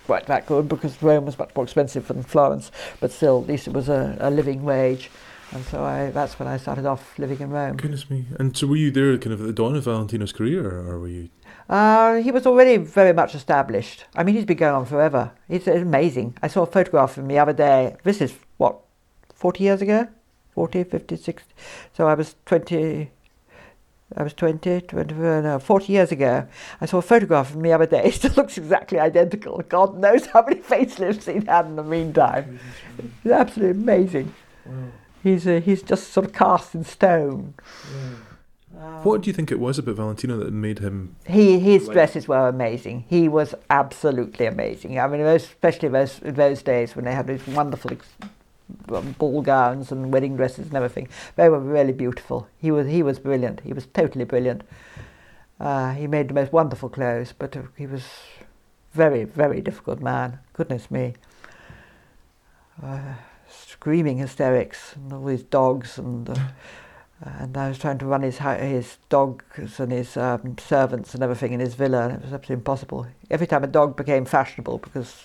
[0.07, 2.73] quite that good because Rome was much more expensive than Florence.
[2.99, 5.11] But still, at least it was a, a living wage.
[5.53, 7.77] And so I, that's when I started off living in Rome.
[7.77, 8.27] Goodness me!
[8.39, 11.09] And so were you there, kind of at the dawn of Valentino's career, or were
[11.09, 11.31] you?
[11.69, 14.05] Uh, he was already very much established.
[14.15, 15.33] I mean, he's been going on forever.
[15.49, 16.37] It's amazing.
[16.43, 17.97] I saw a photograph of him the other day.
[18.05, 18.79] This is what,
[19.35, 20.09] 40 years ago?
[20.53, 21.55] 40, 50, 60.
[21.93, 23.11] So I was 20,
[24.17, 26.47] I was 20, 20 no, 40 years ago.
[26.81, 28.05] I saw a photograph of me the other day.
[28.05, 29.59] He still looks exactly identical.
[29.69, 32.59] God knows how many facelifts he'd had in the meantime.
[32.99, 34.35] It's absolutely amazing.
[34.65, 34.75] Wow.
[35.23, 37.55] He's, uh, he's just sort of cast in stone.
[37.93, 38.15] Yeah.
[38.79, 41.17] Um, what do you think it was about Valentino that made him?
[41.27, 41.95] He his like...
[41.95, 43.05] dresses were amazing.
[43.09, 45.01] He was absolutely amazing.
[45.01, 47.91] I mean, especially those those days when they had these wonderful
[49.19, 51.09] ball gowns and wedding dresses and everything.
[51.37, 52.49] They were really beautiful.
[52.59, 53.61] He was he was brilliant.
[53.61, 54.63] He was totally brilliant.
[55.61, 58.05] Uh, he made the most wonderful clothes, but uh, he was
[58.93, 60.39] very very difficult man.
[60.53, 61.15] Goodness me.
[62.83, 63.15] Uh,
[63.49, 66.31] screaming hysterics and all these dogs and.
[66.31, 66.37] Uh,
[67.21, 71.53] and I was trying to run his his dogs and his um, servants and everything
[71.53, 73.09] in his villa, and it was absolutely impossible.
[73.29, 75.25] Every time a dog became fashionable, because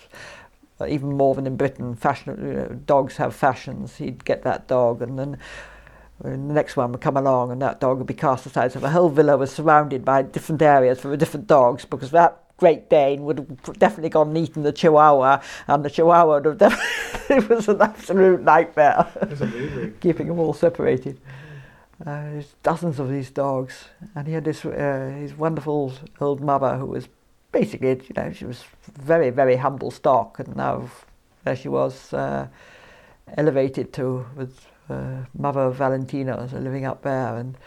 [0.88, 3.98] even more than in Britain, fashion you know, dogs have fashions.
[3.98, 5.38] He'd get that dog, and then
[6.22, 8.72] the next one would come along, and that dog would be cast aside.
[8.72, 12.44] So the whole villa was surrounded by different areas for the different dogs, because that
[12.58, 16.80] Great Dane would have definitely gone and eaten the Chihuahua, and the Chihuahua would have
[17.30, 19.08] it was an absolute nightmare.
[20.00, 21.20] Keeping them all separated.
[22.06, 26.78] Uh, there's dozens of these dogs, and he had this uh, his wonderful old mother
[26.78, 27.08] who was
[27.54, 28.66] basically, you know, she was
[29.00, 30.90] very, very humble stock, and now
[31.46, 32.48] there she was, uh,
[33.38, 37.38] elevated to with uh, Mother Valentino, so living up there.
[37.38, 37.58] And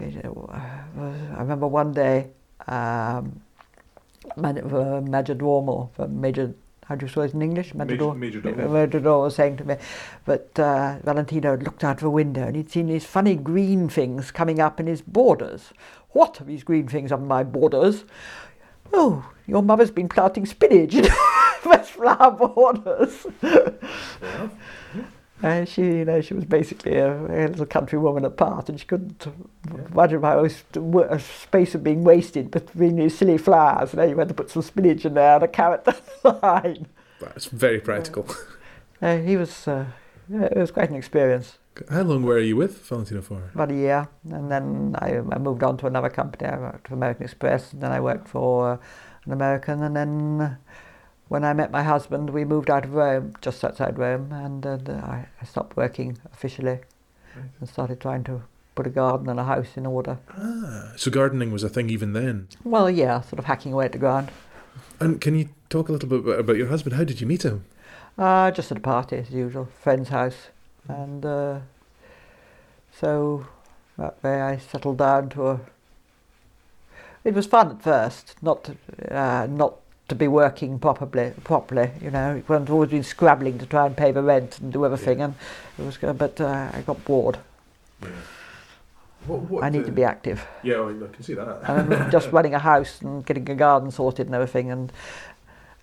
[0.00, 2.30] you know, I remember one day,
[2.66, 3.40] um,
[4.36, 6.52] Major Duomo, Major
[6.86, 7.74] how do you say it in English?
[7.74, 9.74] Major, Major, Major was saying to me
[10.26, 13.88] that uh, Valentino had looked out of a window and he'd seen these funny green
[13.88, 15.72] things coming up in his borders.
[16.10, 18.04] What are these green things on my borders?
[18.92, 20.94] Oh, your mother's been planting spinach.
[21.96, 23.26] flower borders.
[25.42, 28.80] And she, you know, she was basically a, a little country woman at part, and
[28.80, 29.26] she couldn't
[29.92, 30.64] imagine how was
[31.10, 33.92] a space of being wasted between these silly flowers.
[33.92, 36.30] And then you had to put some spinach in there and a carrot down the
[36.42, 36.86] line.
[37.20, 38.26] That's very practical.
[39.02, 39.86] Uh, he was, uh,
[40.28, 41.58] yeah, it was quite an experience.
[41.90, 43.50] How long were you with Valentino for?
[43.54, 46.46] About a year, and then I, I moved on to another company.
[46.50, 48.76] I worked for American Express, and then I worked for uh,
[49.24, 50.58] an American, and then
[51.28, 54.78] when I met my husband, we moved out of Rome, just outside Rome, and uh,
[55.02, 56.80] I, stopped working officially
[57.36, 57.50] Right.
[57.60, 58.42] and started trying to
[58.74, 60.18] put a garden and a house in order.
[60.38, 62.48] Ah, so gardening was a thing even then.
[62.64, 64.30] Well, yeah, sort of hacking away at the ground.
[65.00, 66.96] And can you talk a little bit about- about your husband?
[66.96, 67.64] How did you meet him?
[68.16, 70.48] Uh, just at a party, as usual, friend's house.
[70.88, 71.58] And uh,
[72.92, 73.46] so
[73.98, 75.60] that way I settled down to a.
[77.24, 78.76] It was fun at first, not to,
[79.10, 79.76] uh, not
[80.08, 81.32] to be working properly.
[81.42, 84.84] Properly, you know, I'd always been scrabbling to try and pay the rent and do
[84.84, 85.34] everything, and
[85.78, 85.96] it was.
[85.96, 87.38] good, But uh, I got bored.
[89.26, 90.46] What, what, I need to be active.
[90.62, 91.62] Yeah, I can see that.
[91.68, 94.92] and just running a house and getting a garden sorted and everything and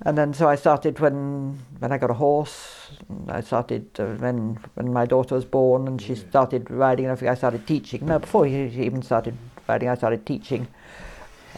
[0.02, 2.91] and then so I started when when I got a horse
[3.28, 6.30] I started uh, when when my daughter was born and she Yeah.
[6.30, 8.06] started riding and everything I started teaching.
[8.06, 9.38] No before she she even started
[9.68, 10.68] riding I started teaching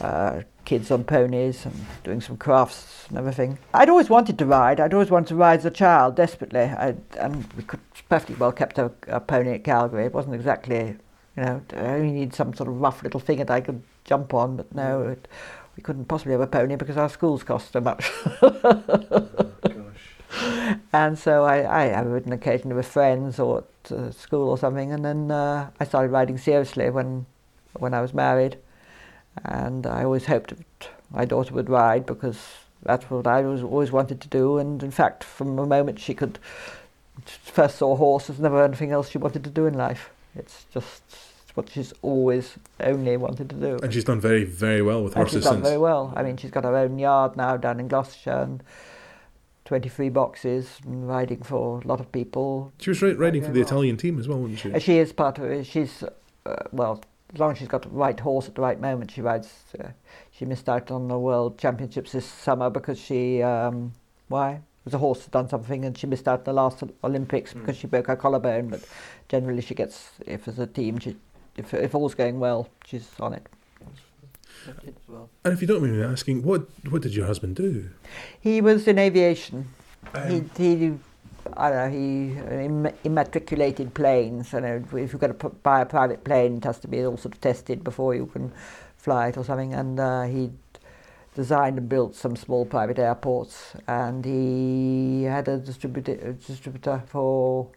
[0.01, 1.73] uh, kids on ponies and
[2.03, 3.57] doing some crafts and everything.
[3.73, 4.79] I'd always wanted to ride.
[4.79, 6.61] I'd always wanted to ride as a child desperately.
[6.61, 7.79] I, and we could
[8.09, 10.05] perfectly well kept a, a pony at Calgary.
[10.05, 10.97] It wasn't exactly
[11.37, 14.33] you know, I only need some sort of rough little thing that I could jump
[14.33, 15.27] on, but no, it,
[15.75, 18.11] we couldn't possibly have a pony because our schools cost so much.
[18.41, 20.05] Gosh.
[20.93, 24.91] and so I, I have ridden occasionally with friends or at uh, school or something,
[24.91, 27.25] and then uh, I started riding seriously when
[27.73, 28.57] when I was married,
[29.43, 32.39] and I always hoped that my daughter would ride because
[32.83, 36.13] that's what I was always wanted to do, and in fact, from the moment she
[36.13, 36.39] could
[37.25, 40.09] first saw a horse, there's never anything else she wanted to do in life.
[40.35, 41.03] It's just
[41.55, 43.79] what she's always only wanted to do.
[43.81, 45.67] And she's done very, very well with And horses she's done since.
[45.67, 46.13] very well.
[46.15, 48.63] I mean, she's got her own yard now down in Gloucestershire and
[49.65, 52.71] 23 boxes and riding for a lot of people.
[52.79, 53.67] She was ri- riding for the well.
[53.67, 54.73] Italian team as well, wasn't she?
[54.73, 55.65] Uh, She is part of it.
[55.65, 56.03] She's,
[56.45, 57.01] uh, well,
[57.33, 59.51] as long as she's got the right horse at the right moment, she rides.
[59.79, 59.87] Uh,
[60.31, 63.93] she missed out on the World Championships this summer because she, um,
[64.27, 64.51] why?
[64.51, 67.61] It was a horse that done something and she missed out the last Olympics Mm.
[67.61, 68.67] because she broke her collarbone.
[68.67, 68.83] But
[69.29, 71.15] generally, she gets, if there's a team, she,
[71.57, 73.47] if, if all's going well, she's on it.
[75.43, 77.89] And if you don't mind me asking, what what did your husband do?
[78.39, 79.67] He was in aviation.
[80.13, 80.93] Um, he, he,
[81.53, 84.53] I don't know, he immatriculated planes.
[84.53, 87.17] I know if you've got to buy a private plane, it has to be all
[87.17, 88.51] sort of tested before you can
[88.97, 89.73] fly it or something.
[89.73, 90.51] And uh, he
[91.35, 97.67] designed and built some small private airports, and he had a distributor, a distributor for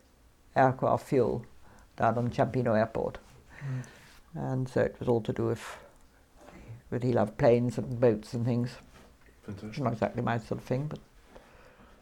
[0.57, 1.45] aircraft fuel
[1.97, 3.19] down on Ciampino Airport.
[4.35, 5.79] And so it was all to do with,
[6.91, 8.71] but he loved planes and boats and things.
[9.49, 10.99] It's not exactly my sort of thing, but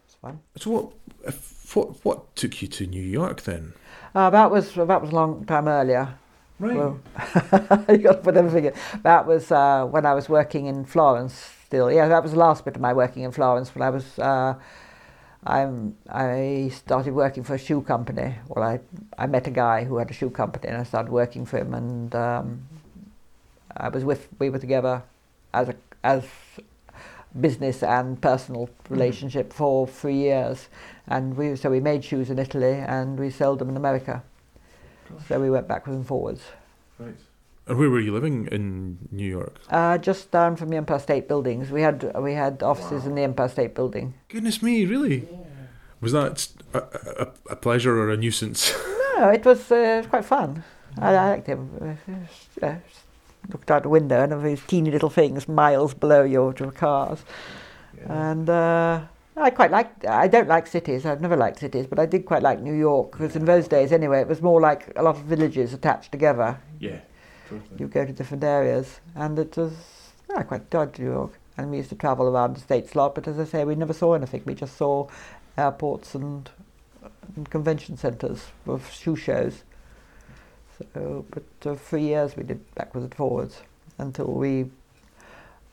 [0.04, 0.40] it's fine.
[0.56, 0.92] So what,
[1.74, 3.72] what what took you to New York then?
[4.14, 6.18] Uh, that was that was a long time earlier.
[6.58, 6.76] Right.
[6.76, 6.98] Well,
[7.90, 8.72] you got to put everything in.
[9.02, 11.50] That was uh, when I was working in Florence.
[11.66, 13.74] Still, yeah, that was the last bit of my working in Florence.
[13.74, 14.54] When I was, uh,
[15.44, 18.34] I'm, I started working for a shoe company.
[18.48, 18.80] Well, I
[19.16, 21.74] I met a guy who had a shoe company, and I started working for him.
[21.74, 22.66] And um,
[23.76, 25.02] I was with we were together
[25.54, 26.24] as a as
[27.40, 30.68] business and personal relationship for three years,
[31.06, 34.22] and we so we made shoes in Italy and we sold them in America.
[35.28, 36.42] So we went backwards and forwards.
[36.98, 37.14] Right.
[37.68, 39.58] And where were you living in New York?
[39.70, 41.70] Uh, just down from the Empire State Buildings.
[41.70, 44.14] We had we had offices in the Empire State Building.
[44.28, 45.28] Goodness me, really?
[46.00, 48.72] Was that a, a, a pleasure or a nuisance?
[49.16, 50.62] No, it was uh, quite fun.
[50.98, 51.96] I, I liked him.
[52.62, 52.74] Uh, uh,
[53.50, 56.70] looked out the window and there were these teeny little things miles below your, your
[56.70, 57.24] cars.
[58.04, 59.00] And uh,
[59.36, 60.04] I quite like.
[60.06, 61.06] I don't like cities.
[61.06, 63.90] I've never liked cities, but I did quite like New York because in those days,
[63.90, 66.58] anyway, it was more like a lot of villages attached together.
[66.78, 67.00] Yeah.
[67.78, 69.72] You go to different areas, and it was.
[70.34, 71.38] I quite dodgy, New York.
[71.56, 73.74] And we used to travel around the states a lot, but as I say, we
[73.74, 74.42] never saw anything.
[74.44, 75.08] We just saw
[75.56, 76.50] airports and,
[77.34, 79.62] and convention centres with shoe shows.
[80.92, 83.62] So, but uh, for years we did backwards and forwards
[83.96, 84.70] until we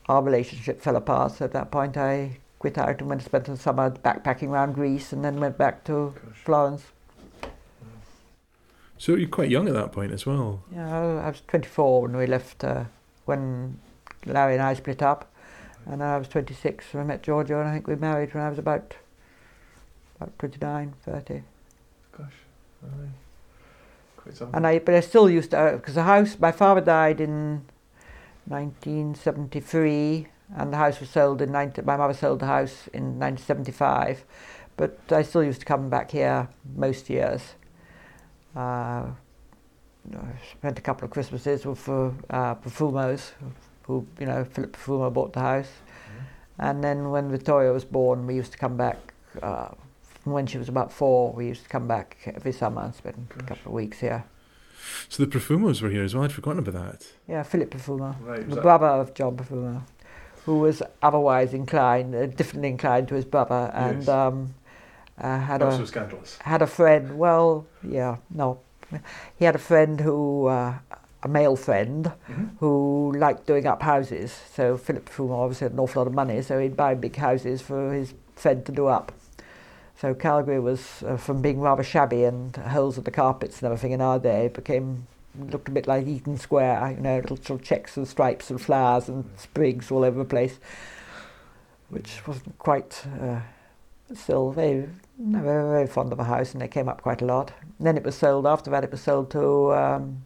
[0.08, 1.32] our relationship fell apart.
[1.32, 4.74] So at that point, I quit out and went to spend the summer backpacking around
[4.74, 6.14] Greece, and then went back to
[6.44, 6.84] Florence.
[8.98, 10.62] So you're quite young at that point as well.
[10.72, 12.84] Yeah, I was 24 when we left, uh,
[13.24, 13.78] when
[14.24, 15.30] Larry and I split up.
[15.86, 18.48] And I was 26 when I met Giorgio, and I think we married when I
[18.48, 18.94] was about
[20.16, 21.42] about 29, 30.
[22.16, 22.32] Gosh,
[22.84, 22.88] aye.
[24.16, 24.54] quite something.
[24.54, 27.64] And I, but I still used to, because the house, my father died in
[28.46, 34.24] 1973, and the house was sold in 19, my mother sold the house in 1975,
[34.76, 37.54] but I still used to come back here most years.
[38.54, 39.06] Uh,
[40.58, 43.32] spent a couple of Christmases with uh, uh, Profumos,
[43.82, 45.68] who, you know, Philip Profumo bought the house.
[46.58, 48.98] And then when Victoria was born, we used to come back.
[49.42, 49.68] Uh,
[50.24, 53.42] when she was about four, we used to come back every summer and spend a
[53.42, 54.24] couple of weeks here.
[55.08, 56.24] So the Profumos were here as well.
[56.24, 57.06] I'd forgotten about that.
[57.26, 58.48] Yeah, Philip Profumo, Right.
[58.48, 59.82] the brother of John Profumo,
[60.44, 64.08] who was otherwise inclined, uh, differently inclined to his brother, and Yes.
[64.08, 64.54] um,
[65.20, 66.38] uh, had a scandalous.
[66.42, 67.18] had a friend.
[67.18, 68.58] Well, yeah, no,
[69.38, 70.74] he had a friend who, uh,
[71.22, 72.44] a male friend, Mm-hmm.
[72.60, 74.32] who liked doing up houses.
[74.54, 77.62] So Philip Profumo obviously had an awful lot of money, so he'd buy big houses
[77.62, 79.12] for his friend to do up.
[79.96, 83.92] So Calgary was, uh, from being rather shabby and holes in the carpets and everything
[83.92, 85.06] in our day, became
[85.50, 88.60] looked a bit like Eaton Square, you know, little sort of checks and stripes and
[88.60, 90.58] flowers and sprigs all over the place,
[91.88, 93.04] which wasn't quite.
[93.20, 93.40] Uh,
[94.12, 94.88] still very,
[95.18, 97.52] no, very, very fond of the house, and they came up quite a lot.
[97.78, 98.46] And then it was sold.
[98.46, 100.24] After that, it was sold to um,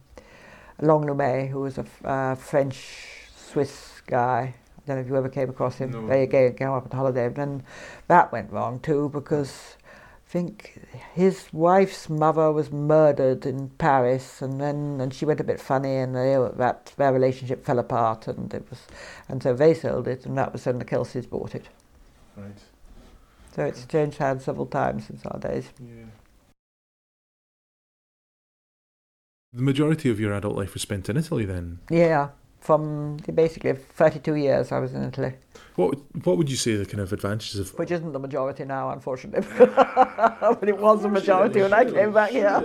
[0.81, 4.55] Long Lumet, who was a uh, French Swiss guy.
[4.77, 5.91] I don't know if you ever came across him.
[5.91, 6.07] No.
[6.07, 7.63] They came, came up on holiday, and then
[8.07, 9.75] that went wrong too because
[10.29, 10.79] I think
[11.13, 15.97] his wife's mother was murdered in Paris, and then and she went a bit funny,
[15.97, 18.79] and they, that their relationship fell apart, and it was,
[19.27, 21.65] and so they sold it, and that was when the Kelseys bought it.
[22.37, 22.51] Right.
[23.59, 25.65] So it's changed hands several times since our days.
[25.81, 26.05] Yeah.
[29.51, 31.79] The majority of your adult life was spent in Italy then.
[31.89, 32.29] Yeah,
[32.61, 35.33] from basically 32 years I was in Italy,
[35.75, 38.91] What what would you say the kind of advantages of which isn't the majority now,
[38.91, 39.41] unfortunately.
[39.57, 42.63] but it was the majority when I came back here.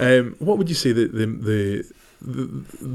[0.00, 2.44] um, what would you say that the, the the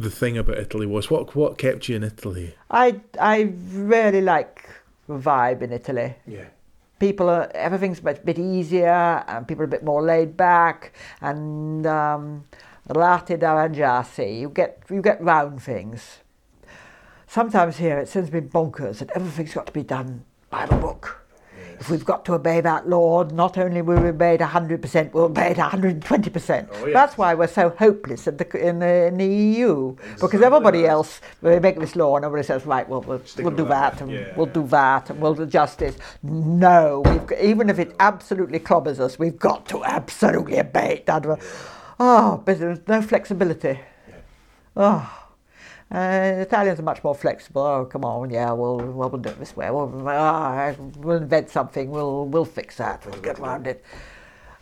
[0.04, 1.10] the thing about Italy was?
[1.10, 2.54] What what kept you in Italy?
[2.70, 4.70] I, I really like
[5.08, 6.14] the vibe in Italy.
[6.28, 6.50] Yeah.
[7.00, 11.86] People are, everything's a bit, easier, and people are a bit more laid back, and
[11.86, 12.46] um,
[12.90, 14.40] l'arte d'arrangiarsi.
[14.40, 16.20] You get, you get round things.
[17.28, 21.27] Sometimes here it sends me bonkers that everything's got to be done by the book.
[21.80, 25.26] If we've got to obey that law, not only will we obey it 100%, we'll
[25.26, 26.68] obey it 120%.
[26.72, 26.94] Oh, yes.
[26.94, 29.96] That's why we're so hopeless in the, in the, in the EU.
[30.20, 30.90] Because everybody that.
[30.90, 34.02] else, we make this law and everybody says, right, well, we'll, Stick we'll do that,
[34.02, 34.54] and yeah, we'll yeah.
[34.54, 35.98] do that, and we'll do justice.
[36.24, 41.10] No, got, even if it absolutely clobbers us, we've got to absolutely obey it.
[41.10, 41.38] Under,
[42.00, 43.80] Oh, but there's no flexibility.
[44.76, 45.27] Oh.
[45.90, 47.62] Uh, Italians are much more flexible.
[47.62, 49.72] Oh, come on, yeah, we'll we'll, we'll do it this way.
[49.72, 51.90] We'll, ah, we'll invent something.
[51.90, 53.06] We'll we'll fix that.
[53.06, 53.84] We'll get around it.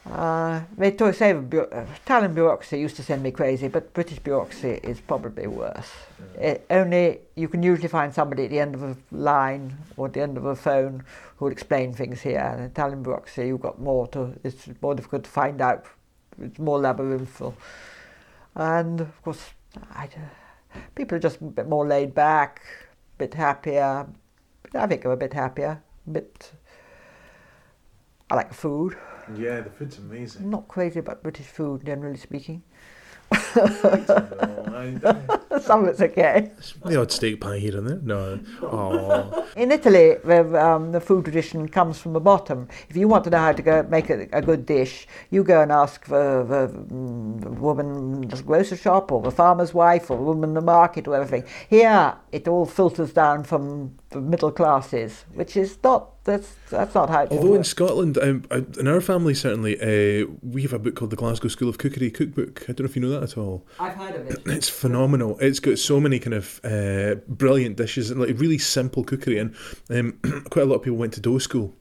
[0.05, 4.19] Uh, they talk, say bu- uh, Italian bureaucracy used to send me crazy, but British
[4.19, 5.91] bureaucracy is probably worse.
[6.38, 10.13] It, only you can usually find somebody at the end of a line or at
[10.13, 11.03] the end of a phone
[11.38, 12.38] who will explain things here.
[12.38, 14.34] And Italian bureaucracy, you've got more to.
[14.43, 15.86] It's more difficult to find out.
[16.39, 17.55] It's more labyrinthal,
[18.53, 19.41] and of course,
[19.91, 20.07] I,
[20.95, 22.61] people are just a bit more laid back,
[23.15, 24.07] a bit happier.
[24.73, 26.51] I think I'm a bit happier, a bit.
[28.30, 28.97] I like the food.
[29.36, 30.43] Yeah, the food's amazing.
[30.43, 32.63] I'm not crazy about British food, generally speaking.
[35.62, 36.51] Some of it's okay.
[36.84, 37.99] the odd steak pie here and there.
[38.03, 38.39] No.
[38.62, 39.47] Oh.
[39.56, 42.68] In Italy, the, um, the food tradition comes from the bottom.
[42.89, 45.62] If you want to know how to go make a, a good dish, you go
[45.62, 46.68] and ask the, the,
[47.45, 50.62] the woman in the grocery shop or the farmer's wife or the woman in the
[50.62, 51.49] market or everything.
[51.70, 57.10] Here, it all filters down from the middle classes, which is not that's that's not
[57.10, 57.64] how Although in.
[57.64, 58.43] Scotland, um,
[58.80, 62.10] in our family certainly, uh, we have a book called the Glasgow School of Cookery
[62.10, 62.64] Cookbook.
[62.64, 63.45] I don't know if you know that at all.
[63.80, 64.41] I've heard of it.
[64.58, 65.38] It's phenomenal.
[65.39, 69.39] It's got so many kind of uh, brilliant dishes and like really simple cookery.
[69.39, 69.56] And
[69.89, 70.20] um,
[70.50, 71.74] quite a lot of people went to dough school.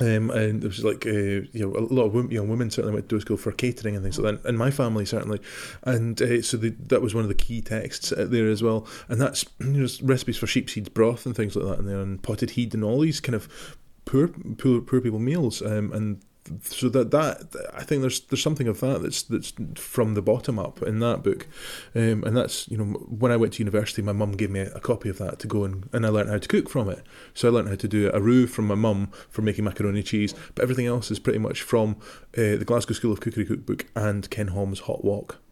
[0.00, 3.08] Um, and there was like uh, you know a lot of young women certainly went
[3.08, 4.48] to school for catering and things like that.
[4.48, 5.40] In my family certainly,
[5.84, 8.88] and uh, so the, that was one of the key texts there as well.
[9.08, 12.20] And that's you know, recipes for sheepseed broth and things like that in there, and
[12.20, 14.28] potted heid and all these kind of poor
[14.58, 15.62] poor, poor people meals.
[15.62, 16.20] Um, and
[16.62, 20.58] so that that I think there's there's something of that that's that's from the bottom
[20.58, 21.46] up in that book,
[21.94, 24.72] um, and that's you know when I went to university, my mum gave me a,
[24.72, 27.02] a copy of that to go and and I learned how to cook from it.
[27.32, 30.34] So I learned how to do a roux from my mum for making macaroni cheese,
[30.54, 31.96] but everything else is pretty much from
[32.36, 35.43] uh, the Glasgow School of Cookery Cookbook and Ken Hom's Hot Wok.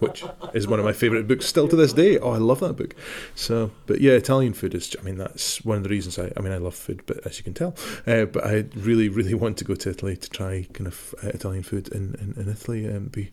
[0.00, 2.18] Which is one of my favourite books still to this day.
[2.18, 2.94] Oh, I love that book.
[3.34, 4.94] So, but yeah, Italian food is.
[4.98, 6.32] I mean, that's one of the reasons I.
[6.36, 7.74] I mean, I love food, but as you can tell,
[8.06, 11.28] uh, but I really, really want to go to Italy to try kind of uh,
[11.28, 13.30] Italian food in, in, in Italy and be,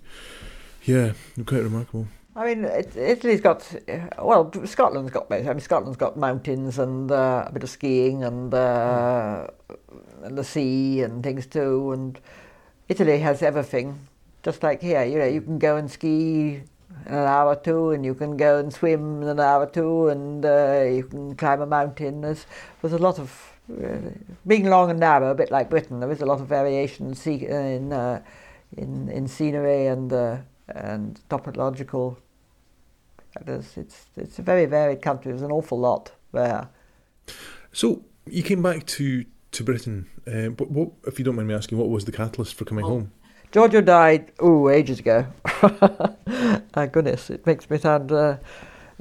[0.83, 1.13] yeah,
[1.45, 2.07] quite remarkable.
[2.35, 3.67] I mean, it, Italy's got
[4.21, 8.53] well, Scotland's got I mean, Scotland's got mountains and uh, a bit of skiing and,
[8.53, 9.47] uh,
[10.23, 12.19] and the sea and things too, and
[12.87, 14.07] Italy has everything.
[14.47, 16.61] Just like here, you know, you can go and ski
[17.05, 19.69] in an hour or two, and you can go and swim in an hour or
[19.69, 22.21] two, and uh, you can climb a mountain.
[22.21, 22.45] There's,
[22.81, 23.29] there's a lot of
[23.69, 23.97] uh,
[24.45, 25.99] being long and narrow, a bit like Britain.
[25.99, 28.21] There is a lot of variation in in, uh,
[28.77, 30.37] in, in scenery and uh,
[30.69, 32.15] and topological
[33.45, 35.31] it's, it's, it's a very varied country.
[35.31, 36.69] There's an awful lot there.
[37.71, 40.07] So you came back to, to Britain.
[40.25, 42.85] Uh, but what, if you don't mind me asking, what was the catalyst for coming
[42.85, 43.11] home?
[43.51, 45.25] Giorgio died, oh, ages ago.
[46.75, 48.11] My goodness, it makes me sound.
[48.11, 48.37] Uh,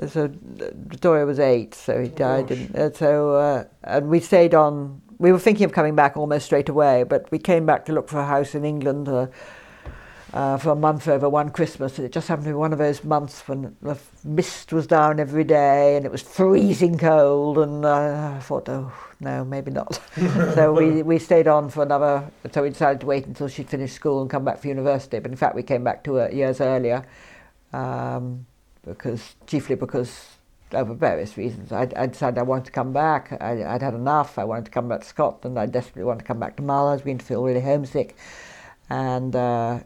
[0.06, 2.50] so Vittorio was eight, so he oh, died.
[2.50, 5.02] And, uh, so uh, and we stayed on.
[5.18, 8.08] We were thinking of coming back almost straight away, but we came back to look
[8.08, 9.08] for a house in England.
[9.08, 9.26] Uh,
[10.36, 11.96] uh, for a month over one Christmas.
[11.96, 15.18] And it just happened to be one of those months when the mist was down
[15.18, 17.56] every day and it was freezing cold.
[17.56, 19.98] And uh, I thought, oh, no, maybe not.
[20.54, 23.94] so we, we stayed on for another, so we decided to wait until she'd finished
[23.94, 25.18] school and come back for university.
[25.20, 27.06] But in fact, we came back to her years earlier
[27.72, 28.44] um,
[28.84, 30.36] because, chiefly because
[30.72, 31.72] over various reasons.
[31.72, 33.38] I, I, decided I wanted to come back.
[33.40, 34.38] I, would had enough.
[34.38, 35.58] I wanted to come back to Scotland.
[35.58, 36.88] I desperately wanted to come back to Mull.
[36.88, 38.16] I was beginning to feel really homesick.
[38.88, 39.80] And uh,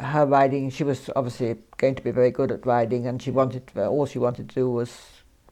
[0.00, 3.66] her riding, she was obviously going to be very good at riding, and she wanted
[3.68, 4.96] to, all she wanted to do was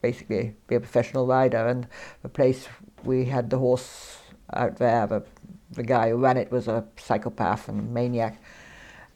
[0.03, 1.67] basically be a professional rider.
[1.67, 1.87] And
[2.23, 2.69] the place
[3.05, 4.19] we had the horse
[4.55, 5.23] out there, the,
[5.73, 8.41] the guy who ran it was a psychopath and a maniac,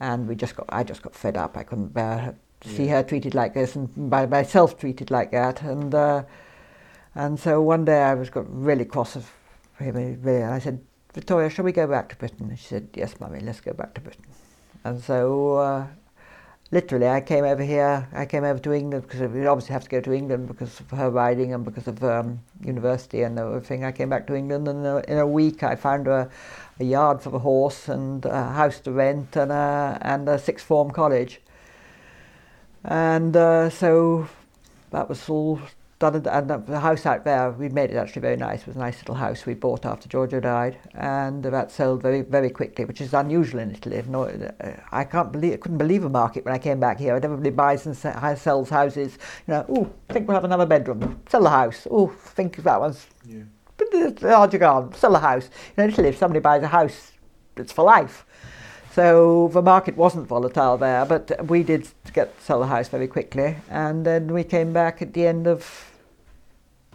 [0.01, 1.57] and we just got I just got fed up.
[1.57, 2.77] I couldn't bear to yeah.
[2.77, 5.95] see her treated like this, and by myself treated like that, and.
[5.95, 6.25] Uh,
[7.14, 9.31] and so one day I was got really cross of
[9.79, 12.49] him, really, and I said, Victoria, shall we go back to Britain?
[12.49, 14.25] And she said, Yes, mummy, let's go back to Britain.
[14.85, 15.87] And so, uh,
[16.70, 18.09] literally, I came over here.
[18.12, 20.91] I came over to England because we obviously have to go to England because of
[20.91, 23.85] her riding and because of um, university and everything.
[23.85, 26.28] I came back to England, and in a, in a week, I found a,
[26.78, 30.66] a, yard for the horse and a house to rent and a, and a sixth
[30.66, 31.41] form college.
[32.85, 34.28] And uh, so
[34.91, 35.61] that was all
[35.99, 38.62] done and the house out there we made it actually very nice.
[38.62, 42.22] It was a nice little house we bought after Giorgio died and that sold very
[42.22, 44.03] very quickly which is unusual in Italy.
[44.09, 47.14] No, uh, I can't believe I couldn't believe a market when I came back here.
[47.14, 49.18] Everybody buys and sells houses.
[49.47, 51.20] You know oh think we'll have another bedroom.
[51.28, 51.86] Sell the house.
[51.90, 53.45] Oh think of that one's yeah.
[54.22, 54.92] larger garden.
[54.95, 55.49] Sell the house.
[55.76, 57.12] In Italy if somebody buys a house
[57.57, 58.26] it's for life
[58.95, 63.57] so the market wasn't volatile there, but we did get sell the house very quickly,
[63.68, 65.90] and then we came back at the end of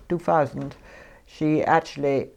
[0.08, 0.76] 2000.
[1.26, 2.30] She actually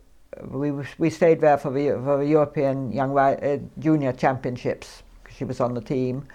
[0.48, 5.02] we we stayed there for the, for the European Young uh, Junior Championships.
[5.22, 6.26] Because she was on the team,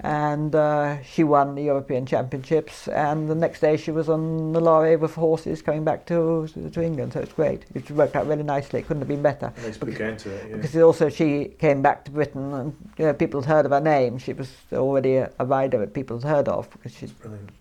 [0.00, 2.88] and uh, she won the European Championships.
[2.88, 6.82] And the next day she was on the lorry with horses coming back to to
[6.82, 7.12] England.
[7.12, 7.64] So it's great.
[7.74, 8.80] It worked out really nicely.
[8.80, 9.52] It couldn't have been better.
[9.62, 10.56] Nice because, it, yeah.
[10.56, 13.80] because also she came back to Britain, and you know, people had heard of her
[13.80, 14.18] name.
[14.18, 17.12] She was already a, a rider that people had heard of because she'd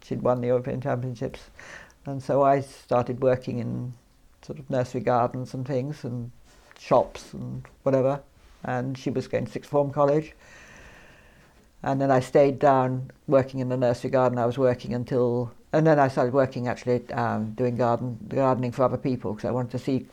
[0.04, 1.42] she'd won the European Championships.
[2.06, 3.94] And so I started working in
[4.42, 6.32] sort of nursery gardens and things and
[6.78, 8.22] shops and whatever.
[8.66, 10.34] And she was going to sixth form college.
[11.84, 14.40] And then I stayed down working in the nursery garden.
[14.40, 18.84] I was working until, and then I started working actually um, doing garden gardening for
[18.84, 20.08] other people because I wanted to see,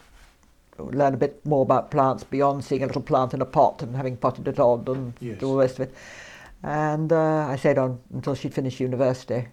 [0.79, 3.95] learn a bit more about plants beyond seeing a little plant in a pot and
[3.95, 5.41] having potted it on and yes.
[5.45, 5.95] all the rest of it.
[6.65, 9.47] And uh, I stayed on until she'd finished university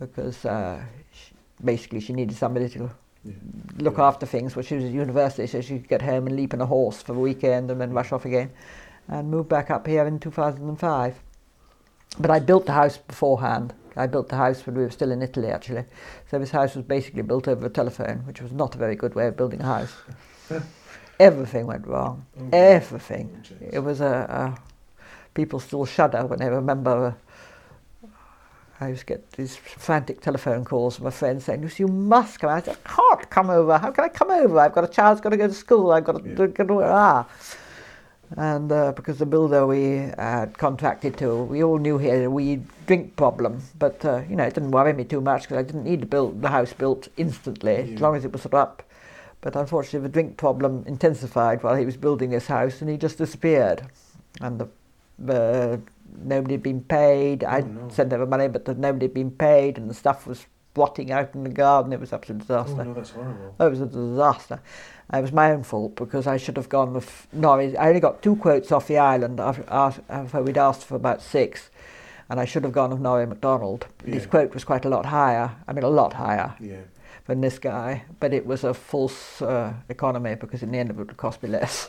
[0.00, 0.82] because uh,
[1.12, 1.32] she,
[1.64, 2.90] basically she needed somebody to
[3.24, 3.32] yeah.
[3.76, 4.08] look yeah.
[4.08, 4.56] after things.
[4.56, 7.00] Well, she was at university, so she could get home and leap on a horse
[7.00, 8.50] for the weekend and then rush off again.
[9.06, 11.20] And moved back up here in 2005.
[12.18, 13.74] But I built the house beforehand.
[13.96, 15.84] I built the house when we were still in Italy, actually.
[16.30, 19.14] So this house was basically built over a telephone, which was not a very good
[19.14, 19.92] way of building a house.
[21.20, 22.24] Everything went wrong.
[22.40, 22.56] Okay.
[22.56, 23.44] Everything.
[23.72, 24.58] It was a, a,
[25.34, 27.16] People still shudder when they remember.
[28.80, 32.38] I used to get these frantic telephone calls from a friend saying, Lucy, you must
[32.38, 32.50] come.
[32.50, 33.76] I said, I can't come over.
[33.78, 34.60] How can I come over?
[34.60, 35.90] I've got a child's got to go to school.
[35.90, 36.34] I've got to yeah.
[36.34, 36.82] go to.
[36.84, 37.26] Ah
[38.36, 42.30] and uh, because the builder we had contracted to, we all knew he had a
[42.30, 45.62] wee drink problem, but uh, you know it didn't worry me too much because I
[45.62, 47.94] didn't need to build the house built instantly yeah.
[47.94, 48.82] as long as it was up.
[49.40, 53.18] But unfortunately, the drink problem intensified while he was building this house, and he just
[53.18, 53.82] disappeared.
[54.40, 54.68] And the,
[55.18, 55.80] the
[56.24, 57.44] nobody had been paid.
[57.44, 57.88] I Oh, no.
[57.88, 61.44] sent over money, but nobody had been paid, and the stuff was rotting out in
[61.44, 61.92] the garden.
[61.92, 62.80] It was absolute disaster.
[62.80, 63.54] Oh, no, that's horrible.
[63.60, 64.60] Oh, it was a disaster.
[65.12, 67.76] It was my own fault because I should have gone with Norrie.
[67.76, 69.64] I only got two quotes off the island after,
[70.10, 71.70] after we'd asked for about six,
[72.28, 73.86] and I should have gone with Norrie MacDonald.
[74.04, 75.52] His quote was quite a lot higher.
[75.66, 76.82] I mean, a lot higher Yeah.
[77.26, 80.96] than this guy, but it was a false uh, economy because in the end it
[80.96, 81.88] would cost me less.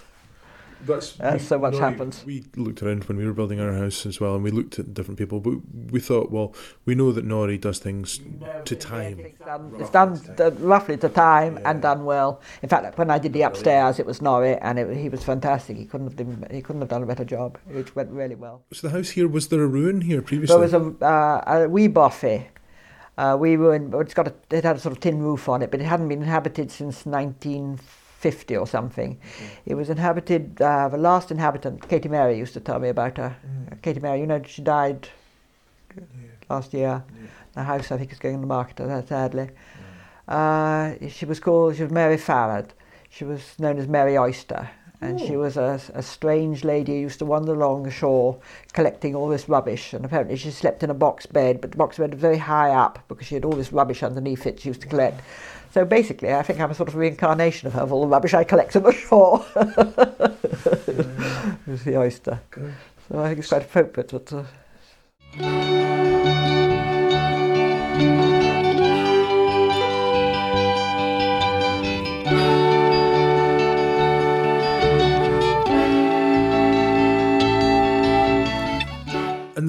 [0.86, 2.24] That's Uh, so much happens.
[2.26, 4.94] We looked around when we were building our house as well, and we looked at
[4.94, 5.40] different people.
[5.40, 5.56] But
[5.92, 6.54] we thought, well,
[6.86, 8.20] we know that Norrie does things
[8.66, 9.20] to time.
[9.80, 12.42] It's done, it's done roughly to time and done well.
[12.62, 15.76] In fact, when I did the upstairs, it was Norrie, and it, he was fantastic.
[15.78, 17.58] He couldn't have been, he couldn't have done a better job.
[17.70, 18.64] It went really well.
[18.72, 20.56] So the house here was there a ruin here previously?
[20.56, 22.48] There was a, uh, a wee bothy.
[23.18, 25.62] Uh, we were in, it's got a, it had a sort of tin roof on
[25.62, 27.06] it, but it hadn't been inhabited since
[28.24, 29.18] 1950 or something.
[29.66, 33.36] It was inhabited, uh, the last inhabitant, Katie Mary used to tell me about her.
[33.46, 33.82] Mm.
[33.82, 35.08] Katie Mary, you know, she died
[35.96, 36.04] Yeah.
[36.50, 37.04] last year.
[37.22, 37.28] Yeah.
[37.56, 39.50] The house, I think, is going on the market, uh, sadly.
[40.28, 42.68] Uh, she was called, she was Mary Farrad.
[43.10, 44.70] She was known as Mary Oyster.
[45.02, 45.40] And she Oh.
[45.40, 48.38] was a, a strange lady who used to wander along the shore
[48.74, 49.94] collecting all this rubbish.
[49.94, 52.72] And apparently she slept in a box bed, but the box bed was very high
[52.72, 55.22] up because she had all this rubbish underneath it she used to collect.
[55.72, 58.34] So basically, I think I'm a sort of reincarnation of her, of all the rubbish
[58.34, 59.46] I collect on the shore.
[59.56, 59.68] it
[61.68, 62.40] was the oyster.
[62.50, 62.74] Good.
[63.08, 64.12] So I think it's quite appropriate.
[64.12, 64.34] But,
[65.40, 66.26] uh,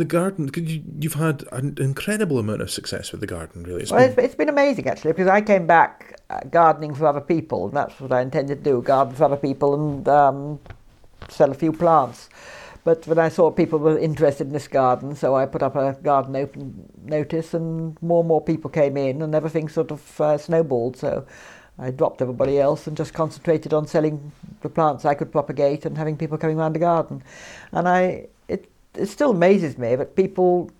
[0.00, 3.82] the garden, could you, you've had an incredible amount of success with the garden, really.
[3.82, 7.06] It's Well, been- it's, it's been amazing actually because I came back uh, gardening for
[7.06, 10.58] other people, and that's what I intended to do: garden for other people and um,
[11.28, 12.28] sell a few plants.
[12.82, 15.92] But when I saw people were interested in this garden, so I put up a
[16.02, 20.38] garden open notice, and more and more people came in, and everything sort of uh,
[20.38, 20.96] snowballed.
[20.96, 21.26] So
[21.78, 24.32] I dropped everybody else and just concentrated on selling
[24.62, 27.22] the plants I could propagate and having people coming around the garden.
[27.72, 28.28] And I,
[28.94, 30.70] it, still amazes me that people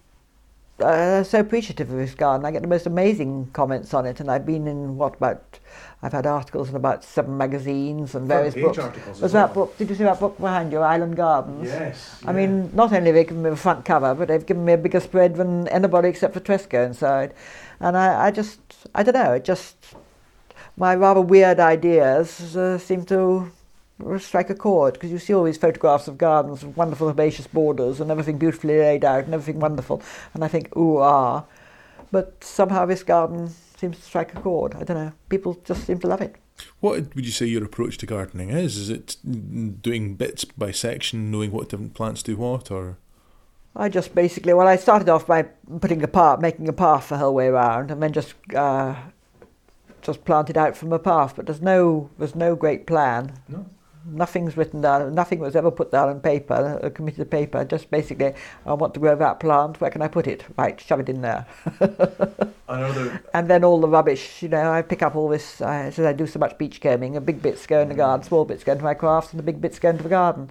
[0.83, 2.47] are so appreciative of this garden.
[2.47, 5.59] I get the most amazing comments on it, and I've been in what about?
[6.03, 8.79] I've had articles in about seven magazines and various page books.
[8.79, 9.77] articles as Was that book?
[9.77, 11.69] Did you see that book behind you, Island Gardens?
[11.69, 12.23] Yes.
[12.27, 14.73] I mean, not only have they given me the front cover, but they've given me
[14.73, 17.35] a bigger spread than anybody except for Tresco inside.
[17.81, 18.61] And I, I just,
[18.95, 19.77] I don't know, it just,
[20.79, 23.51] my rather weird ideas uh, seem to
[24.19, 28.01] strike a chord because you see all these photographs of gardens with wonderful herbaceous borders
[28.01, 30.03] and everything beautifully laid out and everything wonderful.
[30.35, 31.45] And I think, ooh, ah.
[32.13, 34.75] But somehow this garden seems to strike a chord.
[34.75, 35.13] I don't know.
[35.29, 36.37] People just seem to love it.
[36.81, 38.77] What would you say your approach to gardening is?
[38.77, 39.17] Is it
[39.83, 42.99] doing bits by section, knowing what different plants do what, or
[43.75, 45.43] I just basically, well, I started off by
[45.81, 48.95] putting a path, making a path the whole way around, and then just uh,
[50.03, 51.35] just planted out from a path.
[51.37, 53.33] But there's no there's no great plan.
[53.49, 53.67] no?
[54.07, 55.15] Nothing's written down.
[55.15, 57.65] Nothing was ever put down on paper, a committed paper.
[57.65, 58.35] Just basically,
[58.65, 59.81] I want to grow that plant.
[59.81, 60.45] Where can I put it?
[60.57, 61.47] Right, shove it in there.
[62.69, 63.23] Another.
[63.35, 66.13] And then all the rubbish, you know, I pick up all this, uh, since I
[66.13, 68.73] do so much beach combing, a big bits go in the garden, small bits go
[68.73, 70.51] into my crafts, and the big bits go into the garden.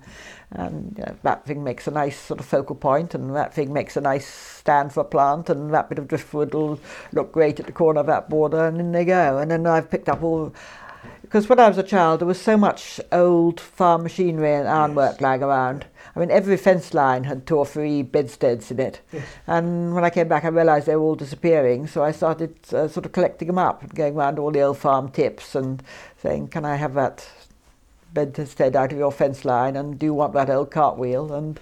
[0.52, 3.72] And you know, that thing makes a nice sort of focal point, and that thing
[3.72, 6.80] makes a nice stand for a plant, and that bit of driftwood will
[7.14, 9.38] look great at the corner of that border, and in they go.
[9.38, 10.54] And then I've picked up all.
[11.30, 15.12] Because when I was a child, there was so much old farm machinery and ironwork
[15.12, 15.22] Yes.
[15.22, 15.86] lying around.
[16.16, 19.00] I mean, every fence line had two or three bedsteads in it.
[19.14, 19.26] Yes.
[19.46, 21.86] And when I came back, I realised they were all disappearing.
[21.86, 24.80] So I started uh, sort of collecting them up, and going around all the old
[24.80, 25.84] farm tips and
[26.20, 27.30] saying, "Can I have that
[28.12, 29.76] bedstead out of your fence line?
[29.76, 31.60] And do you want that old cartwheel?" And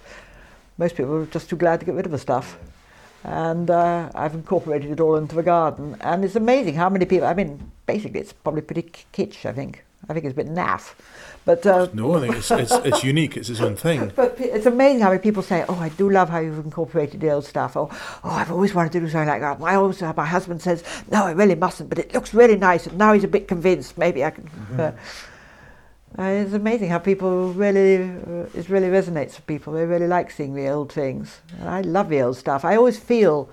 [0.78, 2.56] most people were just too glad to get rid of the stuff.
[3.24, 5.96] And uh, I've incorporated it all into the garden.
[6.00, 7.26] And it's amazing how many people.
[7.26, 9.44] I mean, basically, it's probably pretty kitsch.
[9.44, 9.84] I think.
[10.08, 10.94] I think it's a bit naff,
[11.44, 11.66] but.
[11.66, 13.36] Uh, No, I think it's, it's it's unique.
[13.36, 14.12] It's its own thing.
[14.16, 17.30] but it's amazing how many people say, "Oh, I do love how you've incorporated the
[17.30, 17.88] old stuff." Or,
[18.22, 21.24] "Oh, I've always wanted to do something like that." My always, my husband says, "No,
[21.26, 23.98] I really mustn't," but it looks really nice, and now he's a bit convinced.
[23.98, 24.48] Maybe I can.
[24.78, 24.92] Uh,
[26.18, 29.72] uh, it's amazing how people really, uh, it really resonates with people.
[29.72, 31.40] They really like seeing the old things.
[31.60, 32.64] And I love the old stuff.
[32.64, 33.48] I always feel,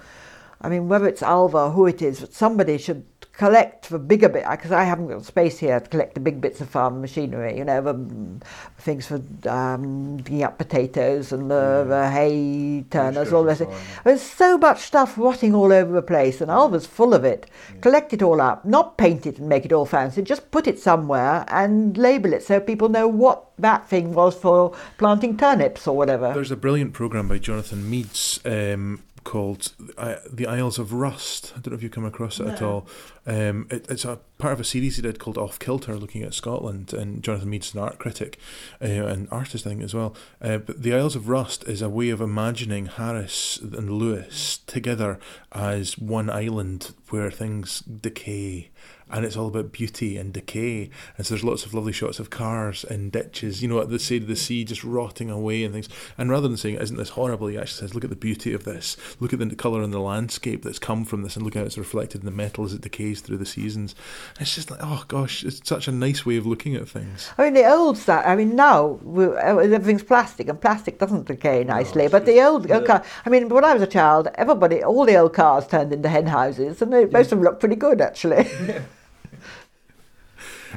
[0.62, 3.06] I mean, whether it's Alva or who it is, somebody should
[3.38, 6.62] collect for bigger bit because I haven't got space here to collect the big bits
[6.62, 7.58] of farm machinery.
[7.58, 8.42] You know, the mm,
[8.78, 13.62] things for um, digging up potatoes and the, the hay turners, all this.
[14.04, 17.50] There's so much stuff rotting all over the place, and Alva's full of it.
[17.74, 17.82] Yeah.
[17.82, 20.22] Collect it all up, not paint it and make it all fancy.
[20.22, 24.76] Just put it somewhere and label it so people know what that thing was for
[24.98, 26.34] planting turnips or whatever.
[26.34, 28.40] There's a brilliant program by Jonathan Meades.
[28.46, 31.52] Um, called uh, The Isles of Rust.
[31.54, 32.54] I don't know if you've come across it no.
[32.54, 32.88] at all.
[33.26, 36.34] Um, it, it's a part of a series he did called Off Kilter, looking at
[36.34, 36.94] Scotland.
[36.94, 38.38] And Jonathan Meades an art critic
[38.82, 40.16] uh, and artist, I think, as well.
[40.42, 45.20] Uh, but The Isles of Rust is a way of imagining Harris and Lewis together
[45.52, 48.70] as one island where things decay
[49.10, 50.90] and it's all about beauty and decay.
[51.18, 54.00] And so there's lots of lovely shots of cars and ditches, you know, at the
[54.00, 55.90] side of the sea just rotting away and things.
[56.18, 58.64] And rather than saying, isn't this horrible, he actually says, look at the beauty of
[58.64, 58.98] this.
[59.20, 61.78] Look at the colour and the landscape that's come from this and look how it's
[61.78, 63.94] reflected in the metal as it decays through the seasons.
[64.40, 67.32] It's just like, oh gosh, it's such a nice way of looking at things.
[67.38, 71.64] I mean, the old stuff, I mean, now uh, everything's plastic and plastic doesn't decay
[71.64, 72.04] nicely.
[72.04, 75.06] No, but the old, old car, I mean, when I was a child, everybody, all
[75.06, 77.08] the old cars turned into hen houses and they, yeah.
[77.12, 78.48] most of them looked pretty good actually.
[78.68, 78.82] Yeah.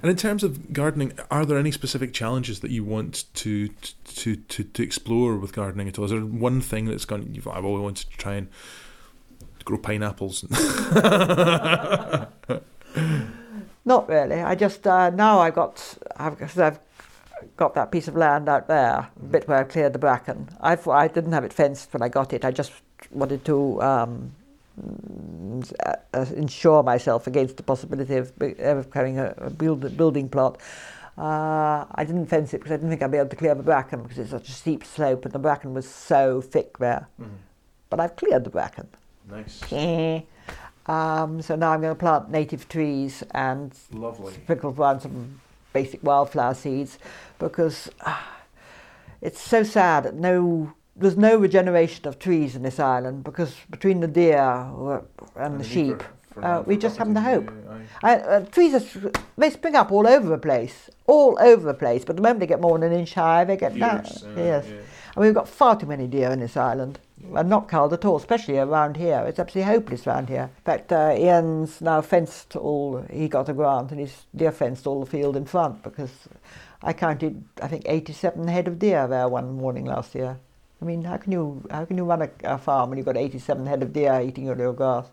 [0.03, 4.37] And in terms of gardening, are there any specific challenges that you want to to
[4.37, 6.05] to, to explore with gardening at all?
[6.05, 7.29] Is there one thing that's gone?
[7.35, 8.49] You've, I've always wanted to try and
[9.65, 10.45] grow pineapples.
[13.89, 14.43] Not really.
[14.43, 16.79] I just uh, now I got I've, I've
[17.57, 20.47] got that piece of land out there, a bit where I've cleared the bracken.
[20.61, 22.45] I I didn't have it fenced when I got it.
[22.45, 22.73] I just
[23.11, 24.33] wanted to um,
[25.85, 30.61] uh, ensure myself against the possibility of, ever having a, a build, building plot.
[31.17, 33.63] Uh, I didn't fence it because I didn't think I'd be able to clear the
[33.63, 37.09] bracken because it's such a steep slope and the bracken was so thick there.
[37.19, 37.31] Mm.
[37.89, 38.87] But I've cleared the bracken.
[39.31, 39.63] Nice.
[40.89, 44.33] Um, so now I'm going to plant native trees and Lovely.
[44.33, 45.41] sprinkle around some
[45.73, 46.99] basic wildflower seeds
[47.39, 48.19] because uh,
[49.21, 54.01] it's so sad that no there's no regeneration of trees in this island because between
[54.01, 57.53] the deer and, and the sheep, for, for uh, we just haven't the hope.
[58.03, 62.05] I, uh, trees are, they spring up all over the place, all over the place.
[62.05, 64.01] But the moment they get more than an inch high, they get down.
[64.01, 64.73] Uh, yes, yeah.
[65.15, 66.99] and we've got far too many deer in this island.
[67.35, 69.25] And not culled at all, especially around here.
[69.27, 70.51] It's absolutely hopeless around here.
[70.57, 74.87] In fact, uh, Ian's now fenced all, he got a grant and he's deer fenced
[74.87, 76.11] all the field in front because
[76.83, 80.39] I counted, I think, 87 head of deer there one morning last year.
[80.81, 83.17] I mean, how can you how can you run a, a farm when you've got
[83.17, 85.07] 87 head of deer eating your little grass?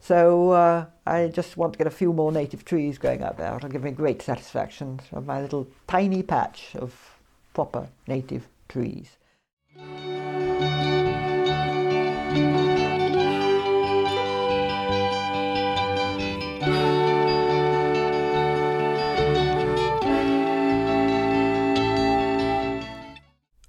[0.00, 3.56] So uh, I just want to get a few more native trees going out there.
[3.56, 7.18] It'll give me great satisfaction from my little tiny patch of
[7.54, 9.16] proper native trees.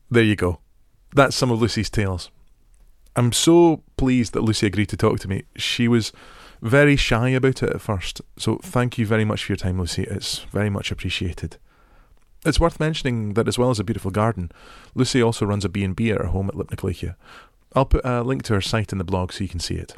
[0.09, 0.59] There you go
[1.17, 2.29] that's some of Lucy's tales.
[3.15, 5.43] I'm so pleased that Lucy agreed to talk to me.
[5.55, 6.13] She was
[6.61, 10.03] very shy about it at first, so thank you very much for your time, Lucy.
[10.03, 11.57] It's very much appreciated.
[12.45, 14.51] It's worth mentioning that as well as a beautiful garden,
[14.93, 17.15] Lucy also runs a B&B at her home at Lip na Cloiche.
[17.75, 19.95] I'll put a link to her site in the blog so you can see it.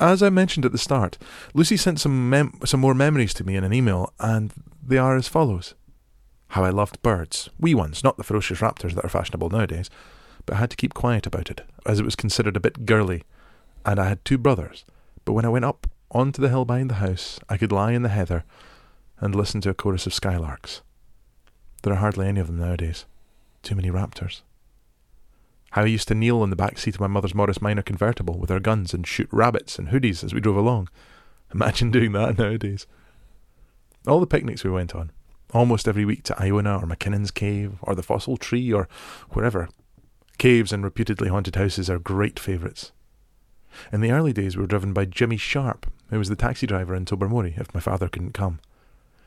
[0.00, 1.18] As I mentioned at the start,
[1.54, 5.16] Lucy sent some mem- some more memories to me in an email, and they are
[5.16, 5.74] as follows.
[6.48, 9.90] How I loved birds, wee ones, not the ferocious raptors that are fashionable nowadays,
[10.46, 13.24] but I had to keep quiet about it, as it was considered a bit girly.
[13.84, 14.84] And I had two brothers,
[15.24, 18.02] but when I went up onto the hill behind the house, I could lie in
[18.02, 18.44] the heather
[19.20, 20.80] and listen to a chorus of skylarks.
[21.82, 23.04] There are hardly any of them nowadays.
[23.62, 24.40] Too many raptors.
[25.72, 28.38] How I used to kneel in the back seat of my mother's Morris Minor convertible
[28.38, 30.88] with our guns and shoot rabbits and hoodies as we drove along.
[31.52, 32.86] Imagine doing that nowadays.
[34.06, 35.10] All the picnics we went on,
[35.52, 38.88] almost every week to Iona or McKinnon's Cave or the Fossil Tree or
[39.30, 39.68] wherever.
[40.38, 42.92] Caves and reputedly haunted houses are great favourites.
[43.92, 46.94] In the early days, we were driven by Jimmy Sharp, who was the taxi driver
[46.94, 48.60] in Tobermory if my father couldn't come.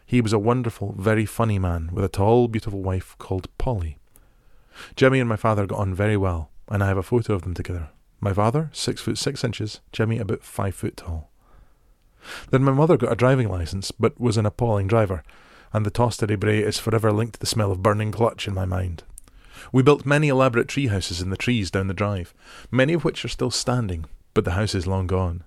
[0.06, 3.98] He was a wonderful, very funny man with a tall, beautiful wife called Polly.
[4.96, 7.54] Jimmy and my father got on very well, and I have a photo of them
[7.54, 7.90] together.
[8.20, 11.30] My father, six foot six inches, Jimmy about five foot tall.
[12.52, 15.24] Then my mother got a driving license, but was an appalling driver,
[15.74, 18.66] and the Tostary Brae is forever linked to the smell of burning clutch in my
[18.66, 19.04] mind.
[19.72, 22.34] We built many elaborate tree houses in the trees down the drive,
[22.72, 25.44] many of which are still standing, but the house is long gone.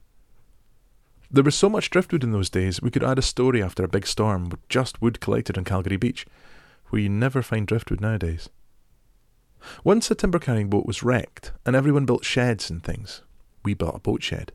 [1.31, 3.89] There was so much driftwood in those days, we could add a story after a
[3.89, 6.27] big storm with just wood collected on Calgary Beach,
[6.91, 8.49] where you never find driftwood nowadays.
[9.83, 13.23] Once a timber carrying boat was wrecked, and everyone built sheds and things.
[13.65, 14.53] We built a boat shed.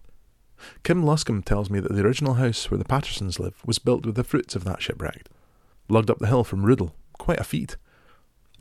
[0.84, 4.16] Kim Luscombe tells me that the original house where the Pattersons live was built with
[4.16, 5.26] the fruits of that shipwreck.
[5.90, 7.76] Lugged up the hill from Rooddle, quite a feat.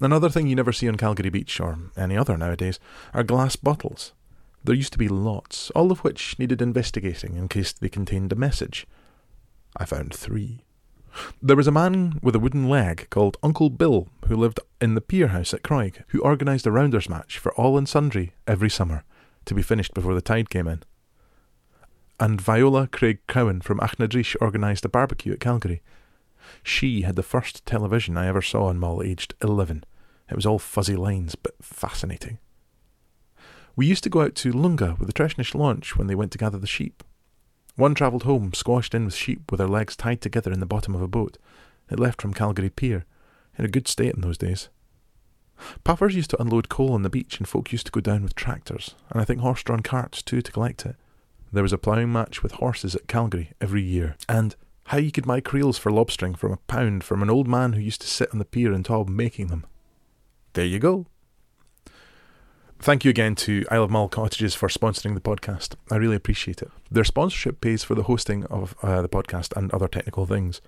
[0.01, 2.81] Another thing you never see on Calgary Beach, or any other nowadays,
[3.12, 4.12] are glass bottles.
[4.64, 8.37] There used to be lots, all of which needed investigating in case they contained a
[8.37, 8.87] message.
[9.76, 10.64] I found three.
[11.43, 15.01] There was a man with a wooden leg called Uncle Bill who lived in the
[15.01, 19.05] pier house at Croig, who organised a rounders match for all and sundry every summer,
[19.45, 20.83] to be finished before the tide came in.
[22.20, 25.83] And Viola Craig Cowan from Achnadrish organised a barbecue at Calgary.
[26.62, 29.84] She had the first television I ever saw in Mull, aged eleven.
[30.30, 32.38] It was all fuzzy lines, but fascinating.
[33.76, 36.38] We used to go out to Lunga with the Treshnish launch when they went to
[36.38, 37.03] gather the sheep.
[37.76, 40.94] One travelled home, squashed in with sheep with their legs tied together in the bottom
[40.94, 41.38] of a boat.
[41.90, 43.05] It left from Calgary Pier,
[43.57, 44.68] in a good state in those days.
[45.84, 48.34] Puffers used to unload coal on the beach, and folk used to go down with
[48.34, 50.96] tractors, and I think horse drawn carts too to collect it.
[51.53, 54.55] There was a ploughing match with horses at Calgary every year, and
[54.89, 57.80] how you could buy creels for lobstering from a pound from an old man who
[57.80, 59.66] used to sit on the pier and Tob making them.
[60.55, 61.07] There you go.
[62.80, 65.74] Thank you again to Isle of Mull Cottages for sponsoring the podcast.
[65.91, 66.70] I really appreciate it.
[66.91, 70.62] Their sponsorship pays for the hosting of uh, the podcast and other technical things.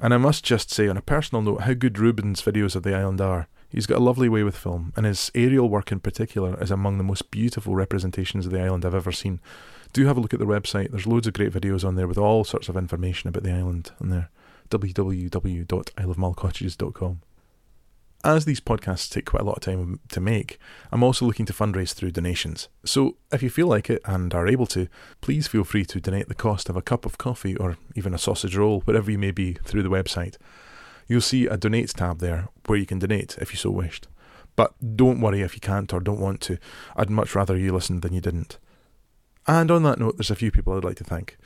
[0.00, 2.94] And I must just say, on a personal note, how good Ruben's videos of the
[2.94, 3.48] island are.
[3.68, 6.98] He's got a lovely way with film, and his aerial work in particular is among
[6.98, 9.40] the most beautiful representations of the island I've ever seen.
[9.92, 10.90] Do have a look at their website.
[10.90, 13.90] There's loads of great videos on there with all sorts of information about the island
[14.00, 14.30] on there.
[14.70, 17.20] www.isleofmullcottages.com
[18.24, 20.58] as these podcasts take quite a lot of time to make,
[20.90, 22.68] I'm also looking to fundraise through donations.
[22.84, 24.88] So if you feel like it and are able to,
[25.20, 28.18] please feel free to donate the cost of a cup of coffee or even a
[28.18, 30.36] sausage roll, wherever you may be, through the website.
[31.08, 34.06] You'll see a donate tab there where you can donate if you so wished.
[34.54, 36.58] But don't worry if you can't or don't want to.
[36.94, 38.58] I'd much rather you listened than you didn't.
[39.46, 41.36] And on that note, there's a few people I'd like to thank.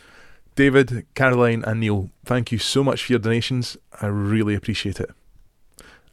[0.54, 3.76] David, Caroline, and Neil, thank you so much for your donations.
[4.00, 5.10] I really appreciate it.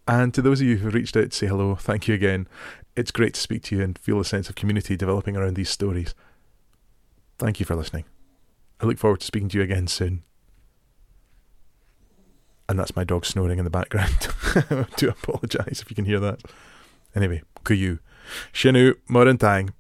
[0.08, 2.48] And to those of you who reached out to say hello, thank you again.
[2.96, 5.70] It's great to speak to you and feel a sense of community developing around these
[5.70, 6.14] stories.
[7.38, 8.06] Thank you for listening.
[8.82, 10.24] I look forward to speaking to you again soon.
[12.68, 14.28] And that's my dog snoring in the background.
[14.56, 16.42] I do apologise if you can hear that.
[17.16, 18.00] Anyway, Kuyu.
[18.54, 19.72] Shinu Morantang.